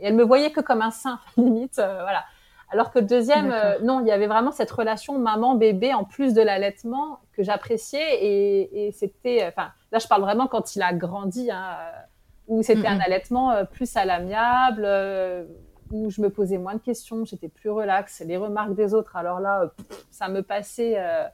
[0.00, 2.24] et elle me voyait que comme un sein limite euh, voilà
[2.72, 6.02] alors que le deuxième euh, non il y avait vraiment cette relation maman bébé en
[6.04, 10.82] plus de l'allaitement que j'appréciais et, et c'était enfin là je parle vraiment quand il
[10.82, 12.00] a grandi hein, euh,
[12.48, 15.44] où c'était un allaitement euh, plus à l'amiable euh,
[15.90, 19.40] où je me posais moins de questions j'étais plus relax les remarques des autres alors
[19.40, 21.24] là euh, pff, ça me passait euh,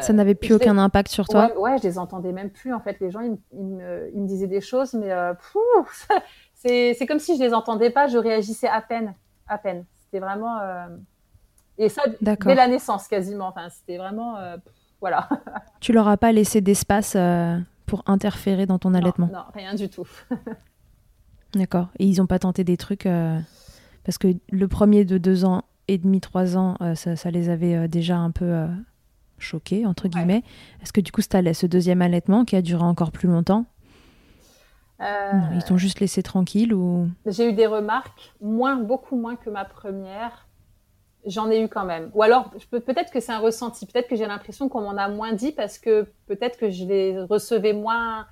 [0.00, 1.46] Ça n'avait plus aucun impact sur toi?
[1.46, 2.74] Ouais, ouais, je les entendais même plus.
[2.74, 5.32] En fait, les gens, ils, me- ils me, ils me disaient des choses, mais euh,
[6.54, 8.06] c'est comme si je les entendais pas.
[8.06, 9.14] Je réagissais à peine,
[9.48, 9.86] à peine.
[10.04, 10.88] C'était vraiment euh,
[11.78, 12.02] et ça
[12.48, 13.46] dès la naissance quasiment.
[13.48, 14.36] Enfin, c'était vraiment
[15.00, 15.26] voilà.
[15.80, 17.16] Tu leur as pas laissé d'espace
[17.92, 20.08] pour interférer dans ton allaitement Non, non, rien du tout.
[21.54, 21.88] D'accord.
[21.98, 23.38] Et ils ont pas tenté des trucs euh,
[24.04, 27.50] parce que le premier de deux ans et demi, trois ans, euh, ça, ça les
[27.50, 28.66] avait euh, déjà un peu
[29.36, 30.42] choqués entre guillemets.
[30.82, 33.66] Est-ce que du coup, c'était ce deuxième allaitement qui a duré encore plus longtemps?
[34.98, 37.10] Non, Ils t'ont juste laissé tranquille ou?
[37.26, 40.48] J'ai eu des remarques, moins, beaucoup moins que ma première.
[41.24, 42.10] J'en ai eu quand même.
[42.14, 43.86] Ou alors, peut-être que c'est un ressenti.
[43.86, 47.20] Peut-être que j'ai l'impression qu'on m'en a moins dit parce que peut-être que je les
[47.20, 48.26] recevais moins,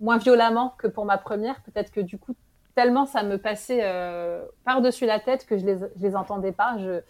[0.00, 1.62] moins violemment que pour ma première.
[1.62, 2.34] Peut-être que du coup,
[2.74, 6.76] tellement ça me passait euh, par-dessus la tête que je les, je les entendais pas.
[6.78, 7.02] Je,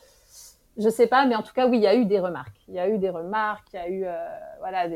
[0.76, 2.60] je sais pas, mais en tout cas, oui, il y a eu des remarques.
[2.68, 4.16] Il y a eu des remarques, il y a eu, euh,
[4.58, 4.86] voilà,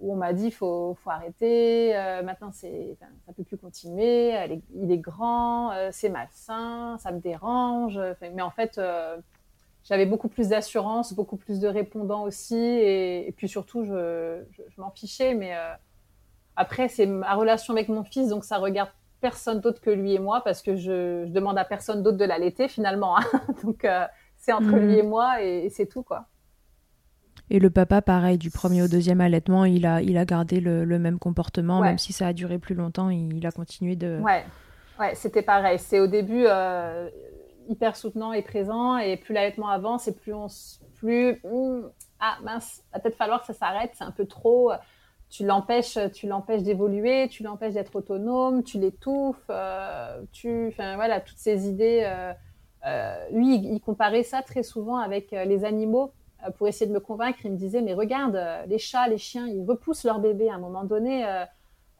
[0.00, 1.96] où on m'a dit faut, faut arrêter.
[1.96, 4.32] euh, maintenant, c'est, enfin, ça peut plus continuer.
[4.74, 8.00] il est grand, euh, c'est malsain, ça me dérange.
[8.20, 8.80] Mais en fait,
[9.84, 14.62] j'avais beaucoup plus d'assurance, beaucoup plus de répondants aussi, et, et puis surtout, je, je,
[14.68, 15.34] je m'en fichais.
[15.34, 15.72] Mais euh,
[16.56, 18.90] après, c'est ma relation avec mon fils, donc ça regarde
[19.20, 22.24] personne d'autre que lui et moi, parce que je, je demande à personne d'autre de
[22.24, 23.18] l'allaiter finalement.
[23.18, 23.24] hein.
[23.64, 24.06] donc euh,
[24.38, 24.78] c'est entre Mhm.
[24.78, 26.26] lui et moi, et, et c'est tout quoi.
[27.50, 30.84] et le papa pareil du premier au deuxième allaitement, il a il a gardé le,
[30.84, 31.84] le même comportement Ouais.
[31.84, 34.44] même si ça a duré plus longtemps, il, il a continué de Ouais,
[34.98, 35.78] ouais, c'était pareil.
[35.78, 37.10] C'est au début euh,
[37.68, 40.46] hyper soutenant et présent, et plus l'allaitement avance, et plus on,
[40.94, 44.70] plus hum, ah mince, va peut-être falloir que ça s'arrête, c'est un peu trop.
[45.28, 51.20] Tu l'empêches, tu l'empêches d'évoluer, tu l'empêches d'être autonome, tu l'étouffes, euh, tu, enfin voilà,
[51.20, 52.02] toutes ces idées.
[52.04, 52.32] euh,
[52.86, 56.12] euh, lui, il, comparait ça très souvent avec les animaux
[56.58, 57.38] pour essayer de me convaincre.
[57.44, 60.58] Il me disait mais regarde, les chats, les chiens, ils repoussent leur bébé à un
[60.58, 61.24] moment donné.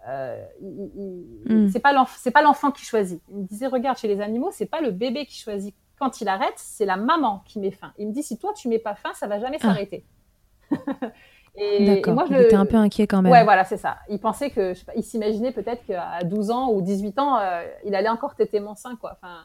[0.08, 1.68] Euh, euh, Mm.
[1.70, 3.22] c'est pas l'enf- c'est pas l'enfant qui choisit.
[3.30, 5.74] Il me disait regarde chez les animaux, c'est pas le bébé qui choisit.
[5.98, 7.92] Quand il arrête, c'est la maman qui met fin.
[7.98, 9.66] Il me dit si toi tu mets pas fin, ça va jamais Ah.
[9.68, 10.04] s'arrêter.
[11.54, 13.30] et, moi je il était un peu inquiet quand même.
[13.30, 13.98] Ouais, voilà, c'est ça.
[14.08, 17.38] Il pensait que, je sais pas, il s'imaginait peut-être qu'à 12 ans ou 18 ans,
[17.38, 19.12] euh, il allait encore téter mon sein, quoi.
[19.20, 19.44] Enfin,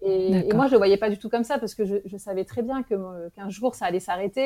[0.00, 2.44] et, moi, je le voyais pas du tout comme ça parce que je, je savais
[2.44, 4.40] très bien que mon- qu'un jour ça allait s'arrêter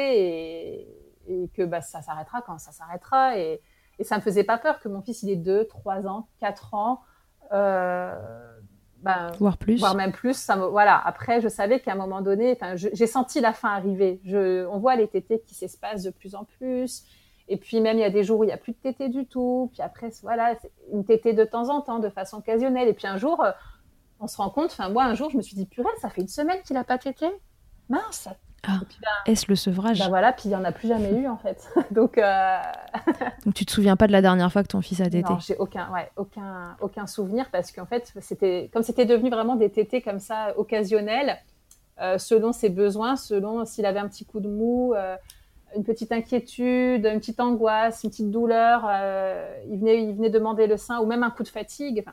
[0.77, 0.89] et,
[1.29, 3.39] et que bah, ça s'arrêtera quand ça s'arrêtera.
[3.39, 3.61] Et,
[3.99, 6.75] et ça me faisait pas peur que mon fils il ait 2, 3 ans, 4
[6.75, 7.01] ans.
[7.51, 9.79] ben, voire plus.
[9.79, 10.37] Voire même plus.
[10.37, 11.01] Ça me, voilà.
[11.05, 14.21] Après, je savais qu'à un moment donné, j'ai senti la fin arriver.
[14.25, 17.05] Je, on voit les tétés qui s'espacent de plus en plus.
[17.49, 19.09] Et puis même, il y a des jours où il n'y a plus de tétés
[19.09, 19.71] du tout.
[19.73, 20.57] Puis après, voilà,
[20.93, 22.89] une tétée de temps en temps, de façon occasionnelle.
[22.89, 23.45] Et puis un jour,
[24.21, 26.23] on se rend compte, enfin moi, un jour, je me suis dit, purée, ça fait
[26.23, 27.27] une semaine qu'il n'a pas tété.
[27.89, 28.29] Mince,
[28.67, 31.29] ah, ben, Est-ce le sevrage ben voilà, puis il n'y en a plus jamais eu
[31.29, 31.69] en fait.
[31.91, 32.59] Donc, euh...
[33.45, 35.39] Donc tu te souviens pas de la dernière fois que ton fils a tété Non,
[35.39, 39.71] j'ai aucun, ouais, aucun, aucun souvenir parce qu'en fait, c'était comme c'était devenu vraiment des
[39.71, 41.39] tétés comme ça occasionnels,
[42.01, 45.17] euh, selon ses besoins, selon s'il avait un petit coup de mou, euh,
[45.75, 50.67] une petite inquiétude, une petite angoisse, une petite douleur, euh, il venait, il venait demander
[50.67, 52.05] le sein ou même un coup de fatigue.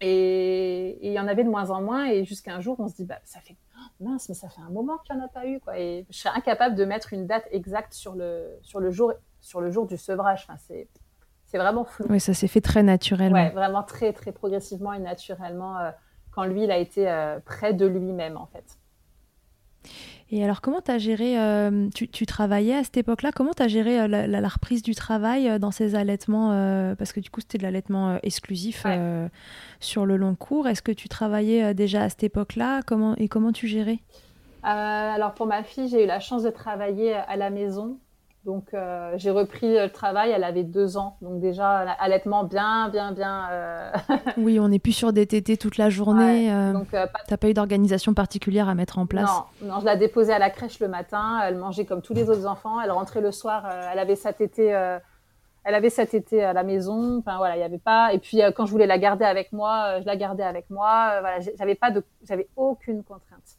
[0.00, 2.96] Et, il y en avait de moins en moins et jusqu'à un jour, on se
[2.96, 3.56] dit, bah, ça fait
[4.02, 5.60] mince, mais ça fait un moment qu'il n'y en a pas eu.
[5.60, 5.78] Quoi.
[5.78, 9.60] Et je serais incapable de mettre une date exacte sur le, sur le, jour, sur
[9.60, 10.44] le jour du sevrage.
[10.48, 10.88] Enfin, c'est,
[11.46, 12.06] c'est vraiment flou.
[12.08, 13.50] Oui, ça s'est fait très naturellement.
[13.50, 15.90] Vraiment très, très progressivement et naturellement euh,
[16.32, 18.78] quand lui, il a été euh, près de lui-même, en fait.
[20.34, 23.68] Et alors, comment tu as géré, euh, tu, travaillais à cette époque-là, comment tu as
[23.68, 26.48] géré euh, la, reprise du travail euh, dans ces allaitements
[26.96, 28.86] Parce que du coup, c'était de l'allaitement exclusif
[29.78, 30.68] sur le long cours.
[30.68, 32.80] Est-ce que tu travaillais déjà à cette époque-là?
[32.86, 33.98] Comment, Et comment tu gérais?
[34.62, 37.98] Alors, pour ma fille, j'ai eu la chance de travailler à la maison.
[38.44, 43.12] Donc euh, j'ai repris le travail, elle avait deux ans, donc déjà allaitement bien, bien,
[43.12, 43.48] bien.
[43.52, 43.92] Euh...
[44.36, 46.48] oui, on n'est plus sur des tétés toute la journée.
[46.48, 47.08] Ouais, euh, donc pas...
[47.28, 49.30] t'as pas eu d'organisation particulière à mettre en place?
[49.62, 52.28] Non, non, je la déposais à la crèche le matin, elle mangeait comme tous les
[52.28, 54.70] autres enfants, elle rentrait le soir, elle avait sa tétée,
[55.62, 57.18] elle avait sa tétée à la maison.
[57.18, 58.12] Enfin voilà, il y avait pas.
[58.12, 61.20] Et puis quand je voulais la garder avec moi, je la gardais avec moi.
[61.20, 63.56] voilà, j'avais pas de, j'avais aucune contrainte.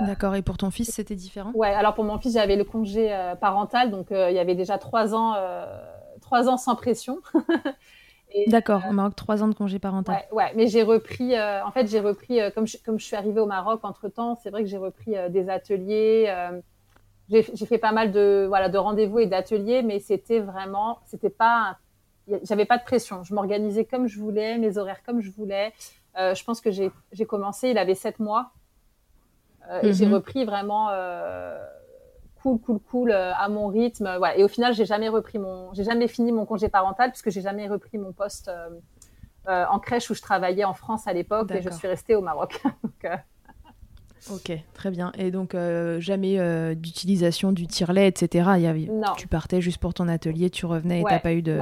[0.00, 0.34] D'accord.
[0.34, 1.50] Et pour ton fils, c'était différent?
[1.54, 1.72] Ouais.
[1.72, 4.78] Alors pour mon fils, j'avais le congé euh, parental, donc euh, il y avait déjà
[4.78, 5.64] trois ans, euh,
[6.20, 7.20] trois ans sans pression.
[8.46, 8.82] D'accord.
[8.88, 10.16] Au Maroc, trois ans de congé parental.
[10.30, 10.36] Ouais.
[10.36, 10.52] ouais.
[10.54, 11.34] Mais j'ai repris.
[11.38, 14.38] en fait, j'ai repris comme je, comme je suis arrivée au Maroc entre temps.
[14.42, 16.30] C'est vrai que j'ai repris des ateliers.
[17.30, 21.78] j'ai fait pas mal de voilà de rendez-vous et d'ateliers, mais c'était vraiment, c'était pas,
[22.42, 23.24] j'avais pas de pression.
[23.24, 25.72] Je m'organisais comme je voulais, mes horaires comme je voulais.
[26.14, 26.92] je pense que j'ai
[27.26, 27.70] commencé.
[27.70, 28.52] Il avait sept mois.
[29.70, 30.14] Euh, et j'ai mhm.
[30.14, 31.58] repris vraiment euh,
[32.42, 34.08] cool, cool, cool euh, à mon rythme.
[34.36, 37.42] Et au final, j'ai jamais repris mon, j'ai jamais fini mon congé parental puisque j'ai
[37.42, 38.50] jamais repris mon poste
[39.46, 42.62] en crèche où je travaillais en France à l'époque et je suis restée au Maroc.
[44.32, 45.12] Ok, très bien.
[45.16, 45.56] Et donc,
[46.00, 48.50] jamais d'utilisation du tire-lait, etc.
[48.56, 48.86] Il y avait...
[48.86, 49.14] Non.
[49.16, 51.52] Tu partais juste pour ton atelier, tu revenais et tu n'as pas eu de,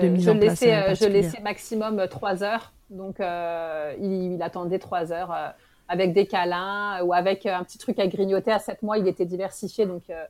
[0.00, 2.72] de mise en place Je laissais maximum trois heures.
[2.88, 5.54] Donc, il, il, attendait trois heures
[5.88, 8.52] avec des câlins ou avec euh, un petit truc à grignoter.
[8.52, 10.24] À 7 mois, il était diversifié, donc euh,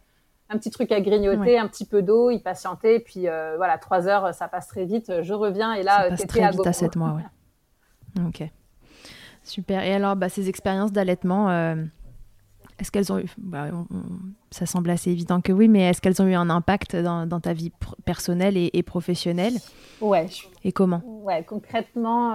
[0.49, 4.09] un petit truc à grignoter, un petit peu d'eau, il patientait, puis euh, voilà, 3
[4.09, 5.23] heures, ça passe très vite.
[5.23, 8.23] Je reviens et là, ça passe très vite à 7 mois, ouais.
[8.27, 8.49] ok.
[9.43, 9.83] Super.
[9.85, 11.51] Et alors, bah, ces expériences d'allaitement,
[12.81, 13.69] est-ce qu'elles ont eu, bah,
[14.51, 17.39] ça semble assez évident que oui, mais est-ce qu'elles ont eu un impact dans, dans
[17.39, 17.71] ta vie
[18.05, 19.55] personnelle et, et, professionnelle?
[20.01, 20.27] Ouais.
[20.65, 21.01] Et comment?
[21.05, 22.35] Ouais, concrètement,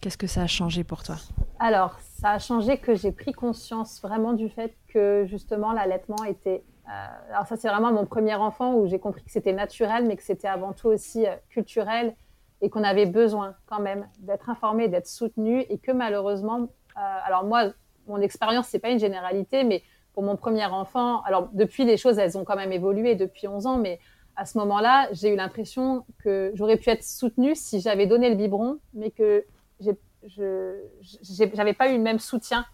[0.00, 1.16] Qu'est-ce que ça a changé pour toi?
[1.58, 6.64] Alors, ça a changé que j'ai pris conscience vraiment du fait que justement l'allaitement était...
[6.88, 10.16] Euh, alors ça, c'est vraiment mon premier enfant où j'ai compris que c'était naturel, mais
[10.16, 12.14] que c'était avant tout aussi euh, culturel
[12.62, 16.68] et qu'on avait besoin quand même d'être informé, d'être soutenu et que malheureusement...
[16.96, 17.72] Euh, alors moi,
[18.06, 19.82] mon expérience, c'est pas une généralité, mais
[20.14, 23.66] pour mon premier enfant, alors depuis les choses, elles ont quand même évolué depuis 11
[23.66, 24.00] ans, mais
[24.34, 28.36] à ce moment-là, j'ai eu l'impression que j'aurais pu être soutenue si j'avais donné le
[28.36, 29.44] biberon, mais que
[29.80, 32.64] je n'avais pas eu le même soutien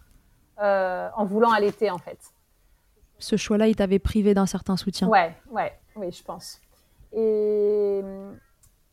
[0.59, 2.19] euh, en voulant allaiter en fait.
[3.19, 5.07] Ce choix-là, il t'avait privé d'un certain soutien.
[5.07, 6.61] Ouais, ouais, oui, je pense.
[7.13, 8.01] Et,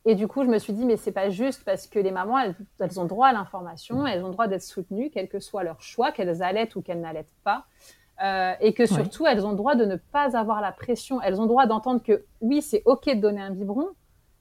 [0.07, 2.39] et du coup, je me suis dit, mais c'est pas juste parce que les mamans,
[2.39, 5.83] elles, elles ont droit à l'information, elles ont droit d'être soutenues, quel que soit leur
[5.83, 7.67] choix, qu'elles allaitent ou qu'elles n'allaitent pas.
[8.23, 11.21] Euh, et que surtout, elles ont droit de ne pas avoir la pression.
[11.21, 13.89] Elles ont droit d'entendre que oui, c'est OK de donner un biberon,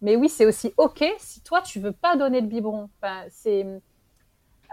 [0.04, 2.90] mais oui, c'est aussi OK si toi, tu veux pas donner le biberon.
[3.02, 3.66] Enfin, c'est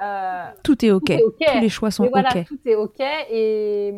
[0.03, 1.21] euh, tout, est okay.
[1.21, 2.45] Tous les choix sont voilà, OK.
[2.47, 3.01] Tout est OK.
[3.31, 3.95] Et,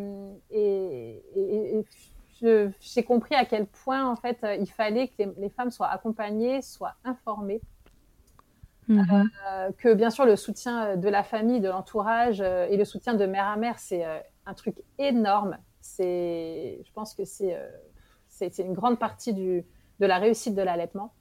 [2.81, 6.95] j'ai compris à quel point, en fait, il fallait que les, femmes soient accompagnées, soient
[7.05, 7.63] informées.
[8.89, 9.31] Mhm.
[9.49, 13.15] Euh, que bien sûr, le soutien de la famille, de l'entourage euh, et le soutien
[13.15, 14.05] de mère à mère, c'est
[14.45, 15.57] un truc énorme.
[15.81, 17.57] C'est, je pense que c'est,
[18.29, 19.65] c'est, une grande partie du,
[20.01, 21.15] de la réussite de l'allaitement.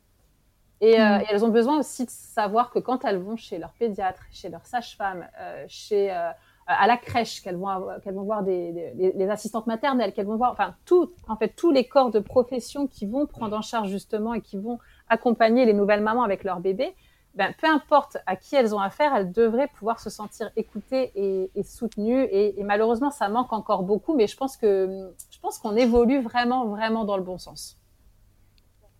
[0.81, 1.21] Euh, mm.
[1.21, 4.49] Et, elles ont besoin aussi de savoir que quand elles vont chez leur pédiatre, chez
[4.49, 6.29] leur sage-femme, euh, chez euh,
[6.67, 7.67] à la crèche, qu'elles vont
[8.03, 11.71] qu'elles vont voir des, les assistantes maternelles, qu'elles vont voir, enfin tout, en fait tous
[11.71, 14.79] les corps de profession qui vont prendre en charge justement et qui vont
[15.09, 16.95] accompagner les nouvelles mamans avec leur bébé,
[17.35, 21.63] ben, peu importe à qui elles ont affaire, elles devraient pouvoir se sentir écoutées et,
[21.63, 22.27] soutenues.
[22.31, 26.65] Et, malheureusement, ça manque encore beaucoup, mais je pense que je pense qu'on évolue vraiment,
[26.65, 27.77] vraiment dans le bon sens.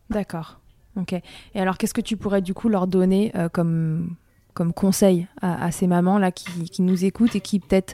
[0.10, 0.61] D'accord.
[0.98, 1.14] Ok.
[1.14, 4.16] Et alors, qu'est-ce que tu pourrais du coup leur donner euh, comme
[4.54, 7.94] comme conseil à, ces mamans là qui, nous écoutent et qui peut-être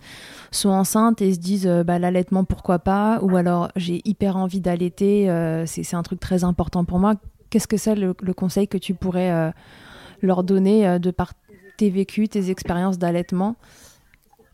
[0.49, 3.19] sont enceintes et se disent euh, bah, l'allaitement pourquoi pas?
[3.21, 7.13] Ou alors j'ai hyper envie d'allaiter euh, c'est un truc très important pour moi.
[7.51, 9.53] Qu'est-ce que c'est le, conseil que tu pourrais
[10.21, 11.33] leur donner de par
[11.77, 13.55] tes vécus, tes expériences d'allaitement?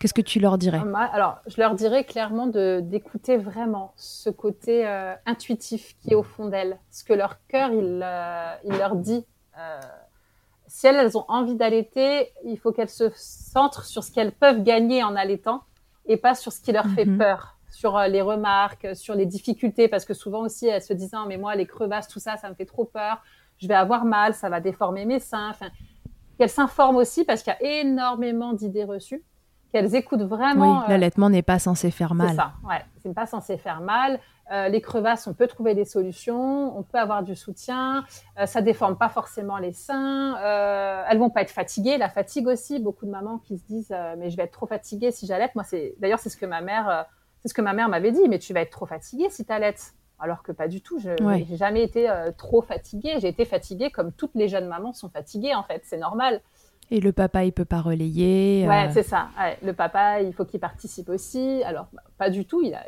[0.04, 0.82] Qu'est-ce que tu leur dirais
[1.14, 6.49] Alors, je leur dirais clairement d'écouter vraiment ce côté euh, intuitif qui est au fond
[6.49, 9.26] d'elles, ce que leur cœur il, euh, il leur dit.
[10.68, 14.62] si elles, elles ont envie d'allaiter, il faut qu'elles se centrent sur ce qu'elles peuvent
[14.62, 15.64] gagner en allaitant
[16.06, 17.18] et pas sur ce qui leur fait mhm.
[17.18, 21.38] peur, sur les remarques, sur les difficultés, parce que souvent aussi elles se disent mais
[21.38, 23.24] moi les crevasses, tout ça, ça me fait trop peur
[23.64, 25.49] je vais avoir mal, ça va déformer mes seins.
[25.49, 25.70] Enfin,
[26.38, 29.24] qu'elles s'informent aussi parce qu'il y a énormément d'idées reçues,
[29.74, 30.82] qu'elles écoutent vraiment.
[30.82, 32.30] Oui, l'allaitement n'est pas censé faire mal.
[32.30, 34.19] C'est ça, ouais, c'est pas censé faire mal.
[34.51, 38.05] Euh, les crevasses, on peut trouver des solutions, on peut avoir du soutien,
[38.38, 42.47] euh, ça déforme pas forcément les seins, euh, elles vont pas être fatiguées, la fatigue
[42.47, 45.26] aussi, beaucoup de mamans qui se disent euh, mais je vais être trop fatiguée si
[45.26, 45.55] j'allaite.
[45.55, 47.05] Moi c'est d'ailleurs c'est ce que ma mère
[47.41, 49.51] c'est ce que ma mère m'avait dit, mais tu vas être trop fatiguée si tu
[49.51, 50.99] allaites alors que pas du tout.
[50.99, 53.15] Je n'ai jamais été euh, trop fatiguée.
[53.19, 55.82] J'ai été fatiguée comme toutes les jeunes mamans sont fatiguées, en fait.
[55.84, 56.41] C'est normal.
[56.94, 58.68] Et le papa, il peut pas relayer.
[58.68, 58.91] Ouais, euh.
[58.94, 59.30] c'est ça.
[59.64, 61.64] le papa, il faut qu'il participe aussi.
[61.64, 62.62] Alors, bah, pas du tout.
[62.62, 62.84] Il a,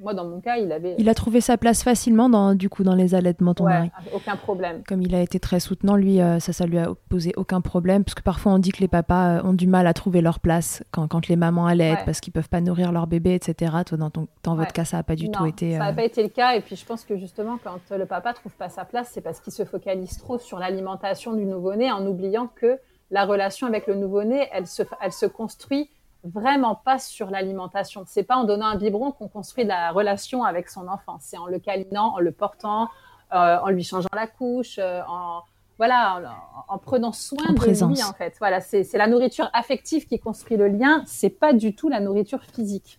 [0.00, 0.96] moi, dans mon cas, il avait.
[0.98, 4.34] Il a trouvé sa place facilement, dans, du coup, dans les allaitements, ton ouais, Aucun
[4.34, 4.82] problème.
[4.88, 8.02] Comme il a été très soutenant, lui, euh, ça, ça lui a posé aucun problème.
[8.02, 10.40] Parce que parfois, on dit que les papas euh, ont du mal à trouver leur
[10.40, 13.72] place quand, quand les mamans allaitent, parce qu'ils peuvent pas nourrir leur bébé, etc.
[13.86, 15.72] Toi, dans, ton, dans votre cas, ça n'a pas du tout été.
[15.72, 16.56] Ça n'a pas été le cas.
[16.56, 19.40] Et puis, je pense que justement, quand le papa trouve pas sa place, c'est parce
[19.40, 22.78] qu'il se focalise trop sur l'alimentation du nouveau-né en oubliant que
[23.10, 25.90] la relation avec le nouveau-né, elle se, elle se construit
[26.24, 28.04] vraiment pas sur l'alimentation.
[28.06, 31.18] C'est pas en donnant un biberon qu'on construit la relation avec son enfant.
[31.20, 32.88] C'est en le câlinant, en le portant,
[33.32, 35.42] euh, en lui changeant la couche, euh, en
[35.78, 36.36] voilà,
[36.66, 38.34] en, prenant soin de lui en fait.
[38.40, 41.04] Voilà, c'est la nourriture affective qui construit le lien.
[41.06, 42.98] C'est pas du tout la nourriture physique.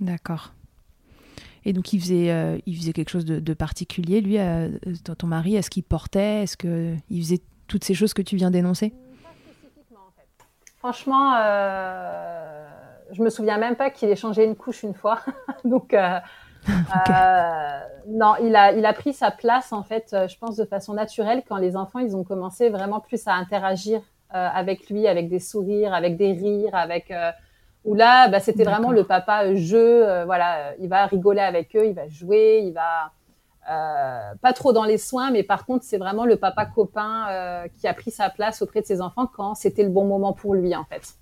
[0.00, 0.52] D'accord.
[1.66, 4.38] Et donc il faisait, euh, il faisait quelque chose de, particulier, lui,
[5.18, 5.56] ton mari?
[5.56, 6.44] Est-ce qu'il portait?
[6.44, 8.92] Est-ce qu'il faisait toutes ces choses que tu viens d'énoncer
[10.78, 12.66] Franchement, euh,
[13.12, 15.20] je me souviens même pas qu'il ait changé une couche une fois.
[15.64, 16.18] Donc, euh,
[16.68, 20.64] euh, non, il a, il a pris sa place, en fait, euh, je pense, de
[20.64, 24.00] façon naturelle quand les enfants, ils ont commencé vraiment plus à interagir
[24.30, 27.10] avec lui, avec des sourires, avec des rires, avec.
[27.86, 30.24] où là, bah, c'était vraiment le papa jeu.
[30.24, 33.12] voilà, il va rigoler avec eux, il va jouer, il va
[33.70, 37.66] euh, pas trop dans les soins, mais par contre, c'est vraiment le papa copain euh,
[37.78, 40.54] qui a pris sa place auprès de ses enfants quand c'était le bon moment pour
[40.54, 41.14] lui, en fait.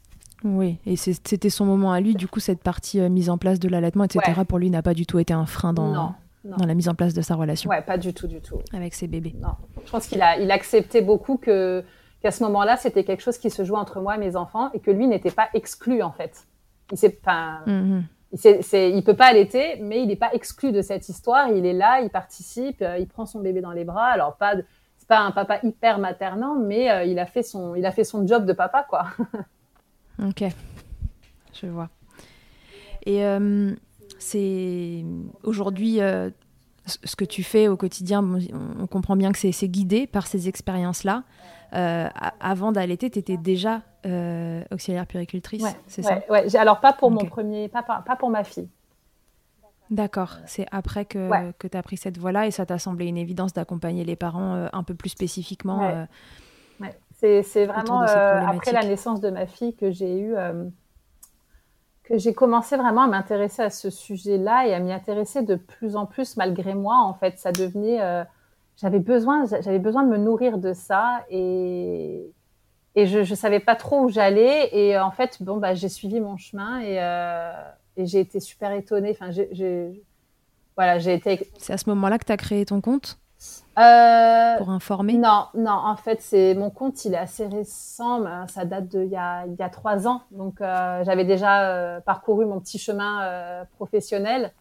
[0.45, 2.15] Oui, et c'était son moment à lui.
[2.15, 4.93] Du coup, cette partie euh, mise en place de l'allaitement, etc., pour lui, n'a pas
[4.93, 6.15] du tout été un frein dans,
[6.45, 7.71] dans la mise en place de sa relation.
[7.71, 8.59] Ouais, pas du tout, du tout.
[8.75, 9.35] Avec ses bébés.
[9.41, 9.55] Non.
[9.85, 11.83] Je pense qu'il a, il acceptait beaucoup que
[12.21, 14.81] qu'à ce moment-là, c'était quelque chose qui se jouait entre moi et mes enfants et
[14.81, 16.47] que lui n'était pas exclu, en fait.
[16.93, 17.61] Il s'est pas.
[18.35, 21.49] Mm-hmm il peut pas allaiter, mais il n'est pas exclu de cette histoire.
[21.49, 24.07] Il est là, il participe, euh, il prend son bébé dans les bras.
[24.07, 24.55] Alors pas,
[24.97, 28.05] c'est pas un papa hyper maternant, mais euh, il a fait son, il a fait
[28.05, 29.07] son job de papa, quoi.
[30.29, 30.45] ok,
[31.53, 31.89] je vois.
[33.07, 33.75] Et euh,
[34.19, 35.05] c'est
[35.43, 35.99] aujourd'hui
[36.87, 38.25] ce que tu fais au quotidien.
[38.81, 41.23] On comprend bien que c'est guidé par ces expériences-là.
[41.75, 46.21] Avant d'allaiter, tu étais déjà euh, auxiliaire puricultrice, c'est ça?
[46.29, 46.55] ouais.
[46.57, 48.69] Alors pas pour mon premier, pas, pas, pour ma fille.
[49.91, 53.19] D'accord, c'est après que, que tu as pris cette voie-là et ça t'a semblé une
[53.19, 55.83] évidence d'accompagner les parents euh, un peu plus spécifiquement.
[55.83, 56.05] Euh,
[57.13, 60.35] c'est vraiment après la naissance de ma fille que j'ai eu
[62.03, 65.97] que j'ai commencé vraiment à m'intéresser à ce sujet-là et à m'y intéresser de plus
[65.97, 66.99] en plus malgré moi.
[66.99, 67.99] En fait, ça devenait
[68.77, 72.31] j'avais besoin j'avais besoin de me nourrir de ça et
[72.97, 74.69] et je ne savais pas trop où j'allais.
[74.73, 77.53] Et en fait, bon, bah, j'ai suivi mon chemin et, euh,
[77.97, 79.11] et j'ai été super étonnée.
[79.11, 80.03] Enfin, j'ai,
[80.77, 81.51] voilà, j'ai été.
[81.59, 83.19] C'est à ce moment-là que tu as créé ton compte?
[83.79, 85.15] Euh, Pour informer?
[85.15, 85.73] Non, non.
[85.73, 88.25] En fait, c'est mon compte, il est assez récent.
[88.47, 90.23] Ça date d'il y a, il y a trois ans.
[90.31, 94.53] Donc, euh, j'avais déjà parcouru mon petit chemin professionnel.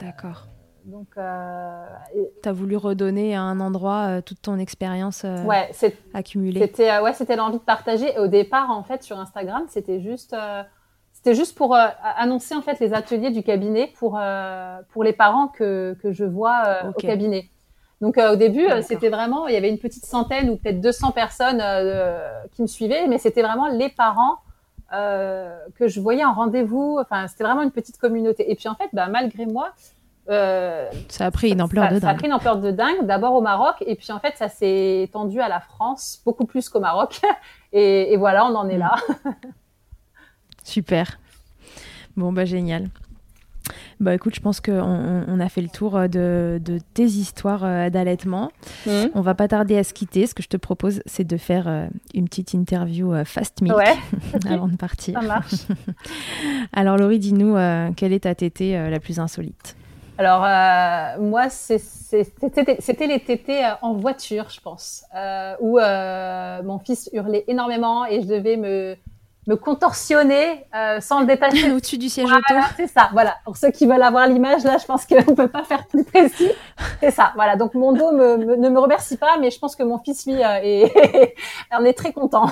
[0.00, 0.46] D'accord.
[0.86, 1.84] Donc, euh,
[2.44, 5.68] tu as voulu redonner à un endroit euh, toute ton expérience euh, ouais,
[6.14, 6.60] accumulée.
[6.60, 8.14] C'était ouais, c'était l'envie de partager.
[8.14, 10.36] Et au départ, en fait, sur Instagram, c'était juste
[11.12, 14.20] c'était juste pour annoncer en fait les ateliers du cabinet pour
[14.90, 17.50] pour les parents que que je vois au cabinet.
[18.00, 21.62] Donc au début, c'était vraiment, il y avait une petite centaine ou peut-être 200 personnes
[22.52, 24.36] qui me suivaient, mais c'était vraiment les parents
[24.92, 26.98] que je voyais en rendez-vous.
[27.00, 28.48] Enfin, c'était vraiment une petite communauté.
[28.52, 29.72] Et puis en fait, bah, malgré moi,
[30.28, 32.00] euh, ça a pris une ampleur de dingue.
[32.00, 34.48] Ça a pris une ampleur de dingue, d'abord au Maroc, et puis en fait, ça
[34.48, 37.20] s'est étendu à la France, beaucoup plus qu'au Maroc.
[37.72, 38.94] Et, voilà, on en est là.
[40.64, 41.18] Super.
[42.16, 42.88] Bon, bah génial.
[44.00, 47.90] Bah écoute, je pense qu'on on a fait le tour euh, de, tes histoires euh,
[47.90, 48.50] d'allaitement.
[48.86, 48.90] Mmh.
[49.14, 50.26] On va pas tarder à se quitter.
[50.26, 53.76] Ce que je te propose, c'est de faire une petite interview fast milk
[54.48, 55.20] avant de partir.
[55.20, 55.66] Ça marche.
[56.72, 57.56] Alors Laurie, dis-nous,
[57.96, 59.76] quelle est ta tétée la plus insolite?
[60.18, 66.78] Alors euh, moi, c'était les tétés euh, en voiture, je pense, euh, où euh, mon
[66.78, 68.96] fils hurlait énormément et je devais me
[69.46, 72.54] me contorsionner euh, sans le détacher au-dessus du siège auto.
[72.76, 73.36] C'est ça, voilà.
[73.44, 76.50] Pour ceux qui veulent avoir l'image, là, je pense qu'on peut pas faire plus précis.
[77.00, 77.56] C'est ça, voilà.
[77.56, 80.42] Donc mon dos me, ne me remercie pas, mais je pense que mon fils lui
[80.42, 81.34] euh, est,
[81.72, 82.46] en est très content.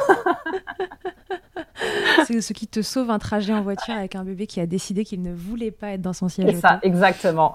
[2.26, 5.04] C'est ce qui te sauve un trajet en voiture avec un bébé qui a décidé
[5.04, 6.56] qu'il ne voulait pas être dans son siège auto.
[6.56, 7.54] C'est ça, exactement.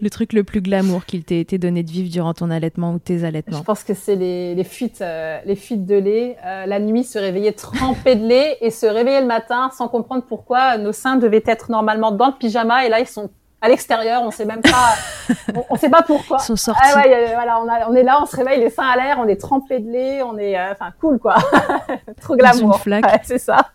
[0.00, 2.98] Le truc le plus glamour qu'il t'ait été donné de vivre durant ton allaitement ou
[2.98, 3.58] tes allaitements.
[3.58, 6.36] Je pense que c'est les, les, fuites, euh, les fuites de lait.
[6.44, 10.24] Euh, la nuit serait réveiller trempé de lait et se réveiller le matin sans comprendre
[10.28, 13.30] pourquoi nos seins devaient être normalement dans le pyjama et là ils sont
[13.62, 14.94] à l'extérieur, on sait même pas,
[15.70, 16.38] on, sait pas pourquoi.
[16.40, 16.82] Ils sont sortis.
[16.84, 19.40] Ah ouais, voilà, on, est là, on se réveille les seins à l'air, on est
[19.40, 21.36] trempé de lait, on est, euh, enfin, cool quoi.
[22.20, 22.80] Trop glamour.
[22.84, 23.68] Ouais, c'est ça.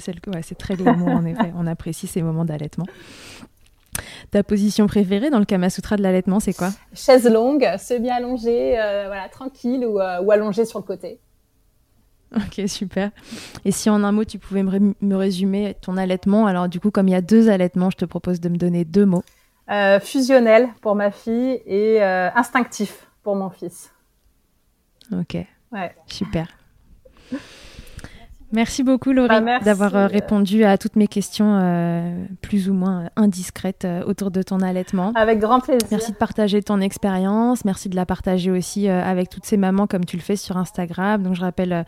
[0.00, 1.52] c'est très glamour en effet.
[1.54, 2.86] On apprécie ces moments d'allaitement.
[4.30, 6.70] Ta position préférée dans le Kama Sutra de l'allaitement, c'est quoi?
[6.94, 11.20] Chaise longue, semi-allongée, euh, voilà, tranquille ou, euh, ou allongée sur le côté.
[12.36, 13.10] Ok, super.
[13.64, 17.08] Et si en un mot, tu pouvais me, résumer ton allaitement, alors du coup, comme
[17.08, 19.22] il y a deux allaitements, je te propose de me donner deux mots.
[19.70, 23.92] Euh, fusionnel pour ma fille et euh, instinctif pour mon fils.
[25.12, 25.36] Ok.
[25.72, 25.94] Ouais.
[26.06, 26.48] Super.
[28.54, 33.10] Merci beaucoup Laurie bah, d'avoir euh, répondu à toutes mes questions euh, plus ou moins
[33.16, 35.12] indiscrètes euh, autour de ton allaitement.
[35.16, 35.88] Avec grand plaisir.
[35.90, 40.04] Merci de partager ton expérience, merci de la partager aussi avec toutes ces mamans comme
[40.04, 41.22] tu le fais sur Instagram.
[41.22, 41.84] Donc je rappelle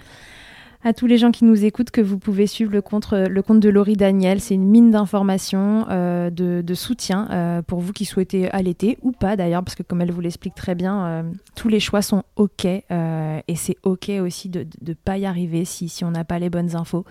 [0.86, 3.12] à tous les gens qui nous écoutent que vous pouvez suivre le compte,
[3.44, 4.40] compte de Laurie Daniel.
[4.40, 9.34] C'est une mine d'informations, euh, de, soutien euh, pour vous qui souhaitez allaiter ou pas
[9.34, 11.22] d'ailleurs, parce que comme elle vous l'explique très bien, euh,
[11.56, 16.04] tous les choix sont OK et c'est OK aussi de ne pas y arriver si,
[16.04, 17.04] on n'a pas les bonnes infos.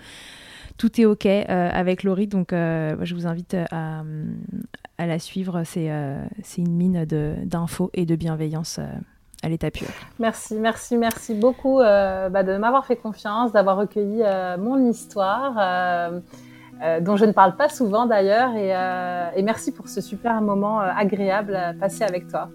[0.78, 4.06] Tout est OK avec Laurie, donc je vous invite à
[5.06, 5.64] la suivre.
[5.66, 5.90] C'est
[6.58, 7.04] une mine
[7.44, 8.80] d'infos et de bienveillance
[9.46, 9.88] à l'état pur.
[10.20, 15.54] Merci, merci, merci beaucoup euh, bah, de m'avoir fait confiance, d'avoir recueilli euh, mon histoire,
[15.60, 21.58] euh, dont je ne parle pas souvent d'ailleurs, et, merci pour ce super moment agréable
[21.80, 22.50] passé avec toi.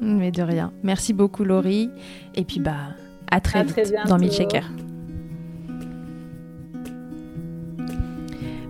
[0.00, 0.72] Mais de rien.
[0.82, 1.90] Merci beaucoup Laurie,
[2.34, 2.72] et puis bah
[3.30, 4.64] à très vite dans Milkshaker.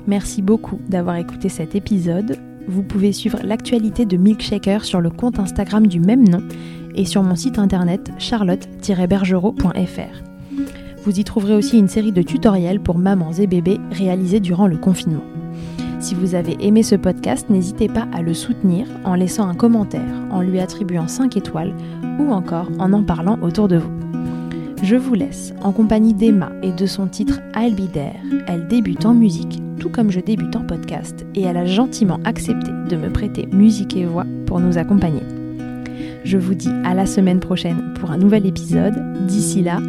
[0.06, 2.36] Merci beaucoup d'avoir écouté cet épisode.
[2.68, 6.42] Vous pouvez suivre l'actualité de Milkshaker sur le compte Instagram du même nom
[6.94, 10.22] et sur mon site internet charlotte-bergerot.fr.
[11.04, 14.76] Vous y trouverez aussi une série de tutoriels pour mamans et bébés réalisés durant le
[14.76, 15.24] confinement.
[15.98, 20.02] Si vous avez aimé ce podcast, n'hésitez pas à le soutenir en laissant un commentaire,
[20.30, 21.74] en lui attribuant 5 étoiles
[22.18, 23.90] ou encore en en parlant autour de vous.
[24.82, 27.76] Je vous laisse en compagnie d'Emma et de son titre I'll.
[28.48, 32.72] Elle débute en musique, tout comme je débute en podcast, et elle a gentiment accepté
[32.88, 35.22] de me prêter musique et voix pour nous accompagner.
[36.24, 39.26] Je vous dis à la semaine prochaine pour un nouvel épisode.
[39.26, 39.80] D'ici là,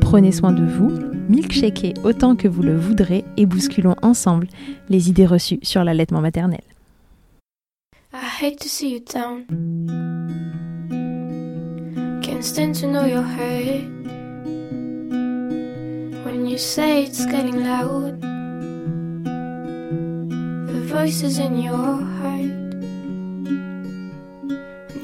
[0.00, 0.90] prenez soin de vous,
[1.28, 4.48] milkshakez autant que vous le voudrez et bousculons ensemble
[4.88, 6.60] les idées reçues sur l'allaitement maternel.
[8.12, 9.44] I hate to see you down.
[16.24, 18.20] When you say it's getting loud,
[20.66, 22.68] the in your heart.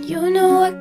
[0.07, 0.64] You know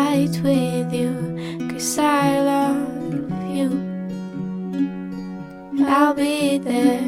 [0.00, 1.12] fight with you,
[1.68, 3.70] cause I love you.
[5.96, 7.06] I'll be there.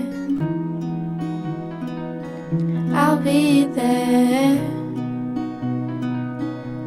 [3.00, 4.58] I'll be there.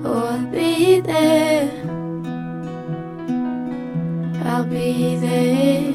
[0.05, 1.71] Oh, I'll be there.
[4.49, 5.93] I'll be there.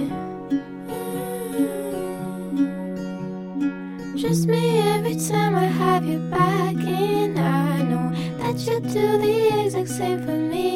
[4.17, 4.65] Just me
[4.97, 8.07] every time I have you back, and I know
[8.41, 9.50] that you do the
[10.01, 10.67] same for me.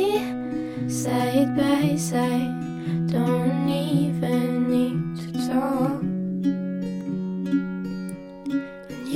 [0.87, 2.53] Side by side,
[3.11, 6.03] don't even need to talk.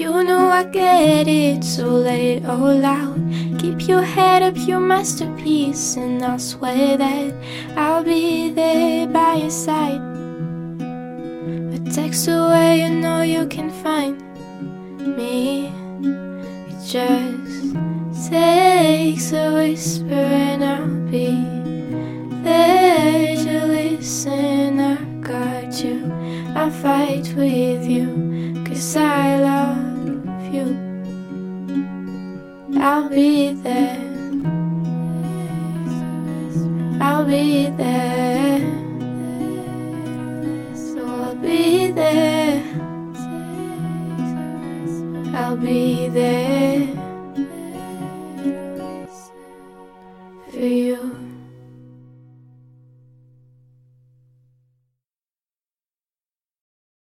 [0.01, 3.19] You know I get it, so let it all out.
[3.59, 7.31] Keep your head up, your masterpiece, and I'll swear that
[7.77, 10.01] I'll be there by your side.
[11.77, 14.17] A text away, you know you can find
[15.19, 15.71] me.
[16.87, 17.38] Just
[18.31, 21.43] takes a whisper, and I'll be
[22.43, 24.81] there to listen.
[24.81, 26.13] I got you,
[26.55, 30.77] I fight with you, cause I love you.
[32.79, 34.05] I'll be there.
[37.01, 38.61] I'll be there.
[40.75, 42.63] So I'll be there.
[45.35, 47.08] I'll be there.
[50.59, 51.18] for you.